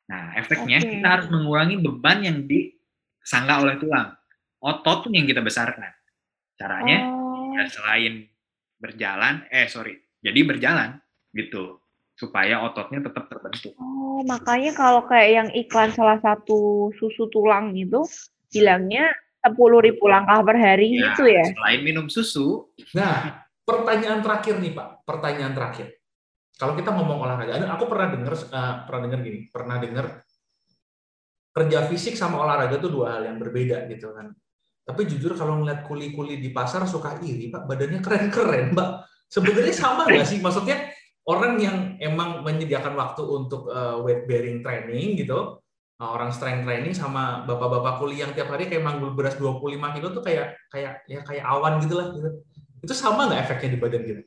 Nah, 0.06 0.38
efeknya 0.38 0.78
Oke. 0.78 0.90
kita 0.94 1.08
harus 1.10 1.28
mengurangi 1.34 1.82
beban 1.82 2.22
yang 2.22 2.38
disangga 2.46 3.66
oleh 3.66 3.82
tulang. 3.82 4.14
Otot 4.62 5.10
tuh 5.10 5.12
yang 5.12 5.26
kita 5.26 5.42
besarkan. 5.42 5.90
Caranya 6.54 7.10
Oh. 7.10 7.50
ya 7.58 7.66
selain 7.66 8.30
berjalan, 8.78 9.42
eh 9.50 9.66
sorry, 9.66 9.98
jadi 10.22 10.40
berjalan 10.46 11.02
gitu 11.34 11.82
supaya 12.14 12.62
ototnya 12.62 13.02
tetap 13.02 13.26
terbentuk. 13.26 13.74
Oh, 13.82 14.22
makanya 14.24 14.70
kalau 14.78 15.02
kayak 15.10 15.30
yang 15.34 15.50
iklan 15.58 15.90
salah 15.92 16.22
satu 16.22 16.94
susu 17.02 17.26
tulang 17.34 17.74
itu 17.74 18.06
bilangnya 18.54 19.10
10.000 19.42 20.06
langkah 20.08 20.40
per 20.46 20.56
hari 20.62 20.94
Ya, 20.94 21.10
gitu 21.12 21.26
ya. 21.26 21.42
Selain 21.42 21.82
minum 21.82 22.06
susu, 22.08 22.70
Nah, 22.94 23.42
pertanyaan 23.64 24.20
terakhir 24.20 24.56
nih 24.60 24.72
Pak, 24.76 24.88
pertanyaan 25.08 25.54
terakhir. 25.56 25.88
Kalau 26.54 26.78
kita 26.78 26.94
ngomong 26.94 27.26
olahraga, 27.26 27.58
aku 27.74 27.90
pernah 27.90 28.08
dengar 28.14 28.34
eh, 28.38 28.74
pernah 28.86 29.02
dengar 29.10 29.20
gini, 29.26 29.40
pernah 29.50 29.78
dengar 29.82 30.06
kerja 31.54 31.80
fisik 31.90 32.14
sama 32.18 32.42
olahraga 32.46 32.78
itu 32.78 32.90
dua 32.90 33.18
hal 33.18 33.30
yang 33.30 33.38
berbeda 33.42 33.90
gitu 33.90 34.14
kan. 34.14 34.30
Tapi 34.84 35.02
jujur 35.08 35.34
kalau 35.40 35.64
ngeliat 35.64 35.88
kuli-kuli 35.88 36.44
di 36.44 36.52
pasar 36.52 36.86
suka 36.86 37.18
iri 37.24 37.50
Pak, 37.50 37.66
badannya 37.66 38.00
keren-keren 38.04 38.76
Mbak. 38.76 38.90
Sebenarnya 39.32 39.74
sama 39.74 40.06
nggak 40.06 40.28
sih? 40.28 40.38
Maksudnya 40.44 40.94
orang 41.26 41.58
yang 41.58 41.78
emang 41.98 42.46
menyediakan 42.46 42.94
waktu 42.94 43.24
untuk 43.26 43.72
eh, 43.72 43.98
weight 44.04 44.30
bearing 44.30 44.62
training 44.62 45.18
gitu, 45.18 45.64
orang 46.04 46.36
strength 46.36 46.68
training 46.68 46.92
sama 46.92 47.48
bapak-bapak 47.48 48.02
kuli 48.02 48.20
yang 48.20 48.36
tiap 48.36 48.52
hari 48.52 48.68
kayak 48.68 48.84
manggul 48.84 49.16
beras 49.16 49.40
25 49.40 49.96
kilo 49.96 50.08
tuh 50.12 50.24
kayak 50.26 50.58
kayak 50.68 51.06
ya 51.08 51.24
kayak 51.24 51.46
awan 51.48 51.80
gitu 51.80 51.96
lah 51.96 52.08
gitu. 52.12 52.30
Itu 52.84 52.94
sama 52.94 53.26
nggak 53.26 53.42
efeknya 53.42 53.70
di 53.74 53.80
badan 53.80 54.04
kita? 54.04 54.22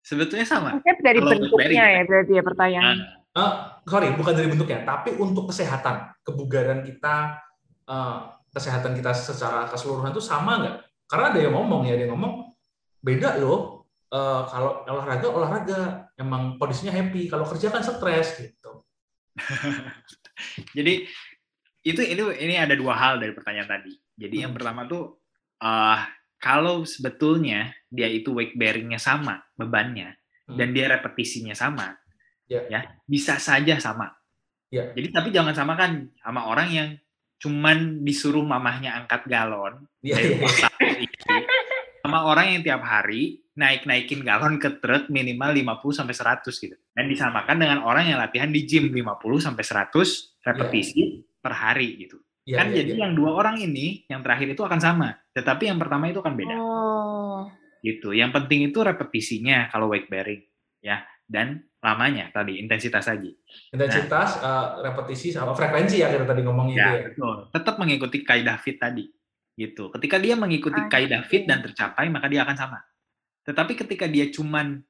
sebetulnya 0.00 0.48
sama. 0.48 0.68
Maksudnya 0.74 0.96
dari 1.04 1.18
Kalau 1.20 1.30
bentuknya 1.30 1.84
ya 1.92 2.02
berarti 2.08 2.32
ya 2.32 2.42
pertanyaan. 2.42 2.96
Nah, 2.96 3.18
Eh, 3.30 3.52
sorry, 3.86 4.10
bukan 4.10 4.34
dari 4.34 4.50
bentuknya, 4.50 4.82
tapi 4.82 5.14
untuk 5.14 5.46
kesehatan, 5.46 6.18
kebugaran 6.26 6.82
kita, 6.82 7.38
eh, 7.86 8.16
kesehatan 8.50 8.98
kita 8.98 9.14
secara 9.14 9.70
keseluruhan 9.70 10.10
itu 10.10 10.18
sama 10.18 10.58
nggak? 10.58 10.76
Karena 11.06 11.24
ada 11.30 11.38
yang 11.38 11.54
ngomong 11.54 11.86
ya, 11.86 11.94
ada 11.94 12.02
yang 12.02 12.12
ngomong 12.16 12.50
beda 12.98 13.38
loh. 13.38 13.86
Eh, 14.10 14.42
kalau 14.50 14.82
olahraga 14.82 15.26
olahraga 15.30 15.80
emang 16.18 16.58
kondisinya 16.58 16.90
happy, 16.90 17.30
kalau 17.30 17.46
kerja 17.46 17.70
kan 17.70 17.78
stres 17.78 18.34
gitu. 18.34 18.82
Jadi 20.76 21.06
itu 21.80 22.00
ini 22.02 22.22
ini 22.40 22.54
ada 22.58 22.74
dua 22.74 22.92
hal 22.92 23.22
dari 23.22 23.30
pertanyaan 23.30 23.68
tadi. 23.78 23.94
Jadi 24.16 24.42
yang 24.42 24.50
Hmm. 24.52 24.58
pertama 24.58 24.84
tuh 24.84 25.16
eh 25.60 25.98
kalau 26.40 26.88
sebetulnya 26.88 27.70
dia 27.92 28.08
itu 28.08 28.32
weight 28.32 28.56
bearingnya 28.56 28.98
sama 28.98 29.44
bebannya 29.54 30.16
Hmm. 30.50 30.58
dan 30.58 30.74
dia 30.74 30.90
repetisinya 30.90 31.54
sama, 31.54 31.94
Ya. 32.50 32.66
ya 32.66 32.80
bisa 33.06 33.38
saja 33.38 33.78
sama. 33.78 34.10
Ya. 34.74 34.90
Jadi 34.90 35.14
tapi 35.14 35.30
jangan 35.30 35.54
samakan 35.54 36.10
sama 36.18 36.50
orang 36.50 36.68
yang 36.74 36.88
cuman 37.38 38.02
disuruh 38.02 38.42
mamahnya 38.42 38.98
angkat 38.98 39.30
galon 39.30 39.86
Iya, 40.02 40.14
dari 40.18 40.26
iya, 40.26 40.34
rumah 40.34 40.54
sakit 40.58 40.96
itu, 41.06 41.34
sama 42.02 42.18
orang 42.26 42.46
yang 42.58 42.62
tiap 42.66 42.82
hari 42.82 43.46
naik-naikin 43.54 44.26
galon 44.26 44.58
ke 44.58 44.82
truk 44.82 45.06
minimal 45.06 45.54
50 45.54 46.02
sampai 46.02 46.14
100 46.18 46.50
gitu. 46.58 46.76
Dan 46.98 47.06
disamakan 47.06 47.56
dengan 47.60 47.78
orang 47.86 48.10
yang 48.10 48.18
latihan 48.18 48.50
di 48.50 48.66
gym 48.66 48.90
50 48.90 49.38
sampai 49.38 49.62
100 49.62 50.42
repetisi 50.42 51.22
per 51.38 51.54
hari 51.54 51.94
gitu. 52.02 52.18
Iya, 52.44 52.56
kan 52.60 52.66
iya, 52.70 52.76
jadi 52.82 52.92
iya. 52.96 53.00
yang 53.06 53.12
dua 53.14 53.30
orang 53.36 53.56
ini 53.58 54.04
yang 54.06 54.20
terakhir 54.20 54.52
itu 54.52 54.62
akan 54.62 54.80
sama, 54.80 55.08
tetapi 55.32 55.68
yang 55.68 55.78
pertama 55.78 56.08
itu 56.08 56.20
akan 56.20 56.34
beda 56.36 56.56
Oh. 56.56 57.48
gitu. 57.80 58.12
Yang 58.12 58.30
penting 58.36 58.60
itu 58.68 58.78
repetisinya 58.80 59.72
kalau 59.72 59.88
weight 59.88 60.08
bearing 60.08 60.44
ya 60.80 61.00
dan 61.24 61.64
lamanya 61.80 62.28
tadi 62.28 62.60
intensitas 62.60 63.08
lagi. 63.08 63.32
intensitas, 63.72 64.36
eh, 64.40 64.66
repetisi 64.84 65.32
sama 65.32 65.56
frekuensi 65.56 66.02
ya 66.02 66.12
kita 66.12 66.28
tadi 66.28 66.42
ngomong 66.44 66.72
itu 66.72 66.76
Ya, 66.76 66.92
ya. 66.92 67.02
betul. 67.08 67.48
Tetap 67.48 67.74
mengikuti 67.80 68.20
kaidah 68.20 68.60
fit 68.60 68.76
tadi. 68.76 69.08
Gitu. 69.56 69.88
Ketika 69.92 70.16
dia 70.20 70.36
mengikuti 70.36 70.76
I 70.76 70.88
kaidah 70.88 71.24
fit 71.24 71.44
see. 71.44 71.48
dan 71.48 71.60
tercapai, 71.64 72.08
maka 72.12 72.28
dia 72.28 72.44
akan 72.44 72.56
sama. 72.56 72.78
Tetapi 73.44 73.72
ketika 73.76 74.04
dia 74.08 74.28
cuman 74.28 74.80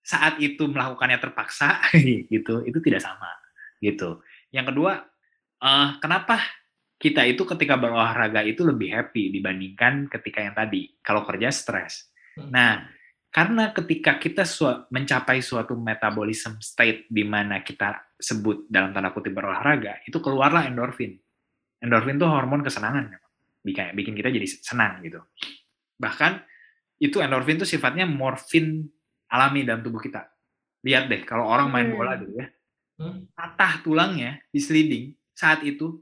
saat 0.00 0.40
itu 0.40 0.64
melakukannya 0.64 1.20
terpaksa, 1.20 1.80
gitu, 2.32 2.64
itu 2.64 2.78
tidak 2.80 3.04
sama. 3.04 3.28
Gitu. 3.80 4.20
Yang 4.52 4.66
kedua, 4.72 4.92
eh, 5.60 5.88
kenapa 6.00 6.40
kita 7.00 7.24
itu 7.24 7.48
ketika 7.48 7.80
berolahraga 7.80 8.44
itu 8.44 8.60
lebih 8.60 8.92
happy 8.92 9.32
dibandingkan 9.32 10.12
ketika 10.12 10.44
yang 10.44 10.52
tadi, 10.52 10.92
kalau 11.00 11.24
kerja 11.24 11.48
stres. 11.48 12.12
Hmm. 12.36 12.52
Nah, 12.52 12.84
karena 13.32 13.72
ketika 13.72 14.20
kita 14.20 14.44
sua- 14.44 14.84
mencapai 14.92 15.40
suatu 15.40 15.72
metabolism 15.80 16.60
state 16.60 17.08
di 17.08 17.24
mana 17.24 17.64
kita 17.64 18.12
sebut 18.20 18.68
dalam 18.68 18.92
tanda 18.92 19.16
kutip 19.16 19.32
berolahraga, 19.32 20.04
itu 20.04 20.20
keluarlah 20.20 20.68
endorfin. 20.68 21.16
Endorfin 21.80 22.20
itu 22.20 22.28
hormon 22.28 22.60
kesenangan, 22.60 23.16
bikin 23.64 23.96
bikin 23.96 24.12
kita 24.12 24.28
jadi 24.28 24.44
senang 24.60 25.00
gitu. 25.00 25.24
Bahkan 25.96 26.32
itu 27.00 27.16
endorfin 27.24 27.56
itu 27.56 27.64
sifatnya 27.64 28.04
morfin 28.04 28.84
alami 29.32 29.64
dalam 29.64 29.80
tubuh 29.80 30.04
kita. 30.04 30.28
Lihat 30.84 31.08
deh, 31.08 31.24
kalau 31.24 31.48
orang 31.48 31.72
main 31.72 31.88
Hmm. 31.88 31.96
bola 31.96 32.12
dulu 32.20 32.36
ya, 32.36 32.48
Hmm. 33.00 33.24
patah 33.32 33.80
tulangnya 33.80 34.44
di 34.52 34.60
sliding 34.60 35.16
saat 35.32 35.64
itu 35.64 35.96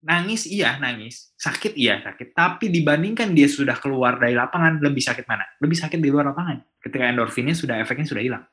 nangis 0.00 0.48
iya 0.48 0.80
nangis, 0.80 1.32
sakit 1.36 1.76
iya 1.76 2.00
sakit, 2.00 2.32
tapi 2.32 2.72
dibandingkan 2.72 3.36
dia 3.36 3.48
sudah 3.48 3.76
keluar 3.76 4.16
dari 4.16 4.32
lapangan 4.32 4.80
lebih 4.80 5.04
sakit 5.04 5.28
mana? 5.28 5.44
Lebih 5.60 5.76
sakit 5.76 6.00
di 6.00 6.08
luar 6.08 6.32
lapangan. 6.32 6.80
Ketika 6.80 7.04
endorfinnya 7.08 7.52
sudah 7.52 7.76
efeknya 7.80 8.08
sudah 8.08 8.24
hilang. 8.24 8.44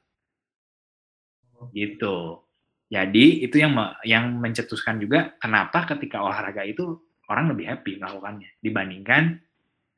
Gitu. 1.72 2.44
Jadi 2.88 3.44
itu 3.44 3.56
yang 3.60 3.76
me- 3.76 3.96
yang 4.08 4.40
mencetuskan 4.40 5.00
juga 5.00 5.36
kenapa 5.40 5.84
ketika 5.96 6.24
olahraga 6.24 6.64
itu 6.64 7.04
orang 7.28 7.52
lebih 7.52 7.68
happy 7.68 8.00
melakukannya 8.00 8.56
dibandingkan 8.64 9.44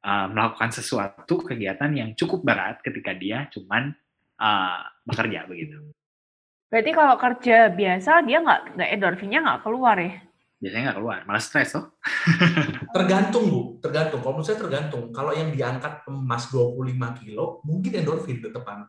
uh, 0.01 0.27
melakukan 0.33 0.73
sesuatu 0.73 1.45
kegiatan 1.45 1.93
yang 1.93 2.09
cukup 2.17 2.41
berat 2.41 2.81
ketika 2.81 3.13
dia 3.13 3.45
cuman 3.53 3.93
uh, 4.41 4.81
bekerja 5.05 5.45
begitu. 5.45 5.93
Berarti 6.69 6.91
kalau 6.93 7.15
kerja 7.17 7.57
biasa 7.69 8.11
dia 8.25 8.37
nggak 8.41 8.61
nggak 8.77 8.89
endorfinnya 8.97 9.39
nggak 9.41 9.61
keluar 9.65 9.97
ya? 9.97 10.13
Biasanya 10.59 10.91
nggak 10.91 10.97
keluar, 10.99 11.19
malah 11.23 11.39
stres 11.39 11.71
tuh. 11.71 11.87
Tergantung 12.95 13.47
Bu, 13.47 13.59
tergantung. 13.79 14.19
Kalau 14.19 14.33
menurut 14.35 14.47
saya 14.51 14.59
tergantung. 14.59 15.03
Kalau 15.15 15.31
yang 15.31 15.55
diangkat 15.55 16.03
emas 16.11 16.51
25 16.51 17.23
kilo, 17.23 17.63
mungkin 17.63 17.91
endorfin 17.95 18.43
tetepan. 18.43 18.83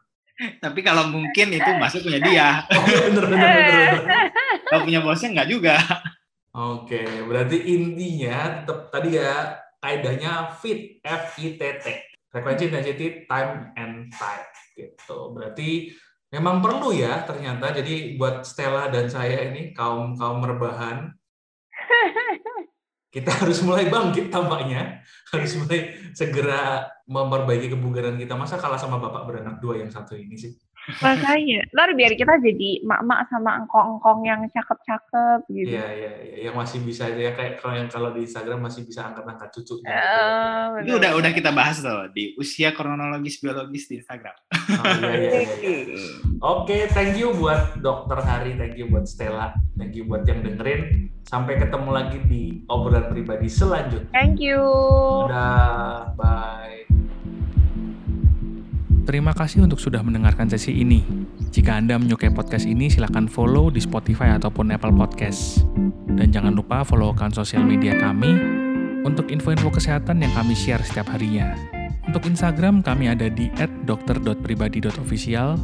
Tapi 0.58 0.80
kalau 0.82 1.06
mungkin 1.14 1.52
itu 1.54 1.70
masuk 1.78 2.00
punya 2.10 2.20
dia, 2.24 2.48
Oh, 2.74 2.82
bener, 2.82 3.24
bener, 3.28 3.48
bener, 3.54 3.90
bener. 4.02 4.26
kalau 4.66 4.82
punya 4.88 5.00
bosnya 5.04 5.28
nggak 5.36 5.50
juga. 5.52 5.76
Oke, 6.50 7.06
berarti 7.28 7.56
intinya 7.62 8.64
tetap 8.66 8.90
tadi 8.90 9.14
ya 9.20 9.54
kaidahnya 9.78 10.50
fit 10.58 10.98
F 11.06 11.38
I 11.38 11.54
T 11.54 11.62
T. 11.78 11.86
Frekuensi, 12.30 12.66
intensity, 12.70 13.06
time 13.30 13.70
and 13.78 14.10
type 14.10 14.50
gitu. 14.74 15.34
Berarti 15.34 15.92
memang 16.32 16.58
perlu 16.58 16.90
ya 16.94 17.22
ternyata. 17.22 17.70
Jadi 17.76 18.16
buat 18.18 18.42
Stella 18.42 18.90
dan 18.90 19.06
saya 19.06 19.50
ini 19.50 19.70
kaum 19.76 20.16
kaum 20.18 20.40
rebahan 20.42 21.10
kita 23.10 23.30
harus 23.42 23.58
mulai 23.66 23.90
bangkit 23.90 24.30
tampaknya. 24.30 25.02
Harus 25.34 25.58
mulai 25.58 25.98
segera 26.14 26.86
memperbaiki 27.10 27.74
kebugaran 27.74 28.14
kita. 28.14 28.38
Masa 28.38 28.58
kalah 28.58 28.78
sama 28.78 29.02
bapak 29.02 29.26
beranak 29.26 29.56
dua 29.58 29.82
yang 29.82 29.90
satu 29.90 30.14
ini 30.14 30.38
sih? 30.38 30.54
Makanya, 31.00 31.68
ntar 31.70 31.92
biar 31.94 32.12
kita 32.16 32.34
jadi 32.40 32.82
mak-mak 32.82 33.28
sama 33.30 33.62
engkong-engkong 33.62 34.20
yang 34.26 34.40
cakep-cakep 34.50 35.40
gitu. 35.52 35.76
Iya, 35.76 35.86
iya, 35.92 36.12
iya. 36.24 36.36
Yang 36.50 36.56
masih 36.56 36.78
bisa 36.82 37.04
ya 37.12 37.30
kayak 37.36 37.60
kalau 37.60 37.74
yang 37.76 37.88
kalau 37.92 38.08
di 38.10 38.26
Instagram 38.26 38.60
masih 38.64 38.82
bisa 38.88 39.06
angkat-angkat 39.12 39.48
cucunya. 39.54 39.86
gitu. 39.86 40.00
Eh, 40.00 40.82
Itu 40.82 40.92
udah 40.98 41.10
udah 41.20 41.30
kita 41.36 41.50
bahas 41.52 41.78
tuh 41.78 42.10
di 42.10 42.34
usia 42.40 42.72
kronologis 42.74 43.38
biologis 43.38 43.86
di 43.86 44.00
Instagram. 44.02 44.34
Oh, 44.50 44.84
iya, 44.98 45.12
iya, 45.14 45.40
iya, 45.60 45.78
iya. 45.86 46.04
Oke, 46.40 46.88
thank 46.96 47.20
you 47.20 47.36
buat 47.36 47.76
Dokter 47.84 48.16
Hari, 48.16 48.56
thank 48.56 48.80
you 48.80 48.88
buat 48.88 49.04
Stella, 49.04 49.52
thank 49.76 49.92
you 49.92 50.08
buat 50.08 50.24
yang 50.24 50.40
dengerin. 50.40 51.12
Sampai 51.28 51.60
ketemu 51.60 51.90
lagi 51.94 52.18
di 52.26 52.64
obrolan 52.66 53.06
pribadi 53.12 53.46
selanjutnya. 53.46 54.10
Thank 54.10 54.42
you. 54.42 54.58
Dadah, 55.30 56.16
bye. 56.18 56.59
Terima 59.10 59.34
kasih 59.34 59.66
untuk 59.66 59.82
sudah 59.82 60.06
mendengarkan 60.06 60.46
sesi 60.46 60.70
ini. 60.70 61.02
Jika 61.50 61.82
Anda 61.82 61.98
menyukai 61.98 62.30
podcast 62.30 62.62
ini, 62.62 62.86
silakan 62.86 63.26
follow 63.26 63.66
di 63.66 63.82
Spotify 63.82 64.38
ataupun 64.38 64.70
Apple 64.70 64.94
Podcast. 64.94 65.66
Dan 66.14 66.30
jangan 66.30 66.54
lupa 66.54 66.86
follow 66.86 67.10
akun 67.10 67.34
sosial 67.34 67.66
media 67.66 67.98
kami 67.98 68.38
untuk 69.02 69.34
info-info 69.34 69.74
kesehatan 69.74 70.22
yang 70.22 70.30
kami 70.30 70.54
share 70.54 70.78
setiap 70.86 71.10
harinya. 71.10 71.58
Untuk 72.06 72.22
Instagram, 72.22 72.86
kami 72.86 73.10
ada 73.10 73.26
di 73.26 73.50
@dokter.pribadi.official 73.82 75.58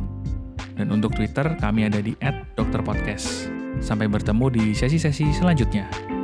dan 0.75 0.87
untuk 0.91 1.15
Twitter, 1.15 1.47
kami 1.63 1.87
ada 1.87 2.03
di 2.03 2.19
@dokterpodcast. 2.59 3.47
Sampai 3.79 4.11
bertemu 4.11 4.59
di 4.59 4.75
sesi-sesi 4.75 5.31
selanjutnya. 5.31 6.16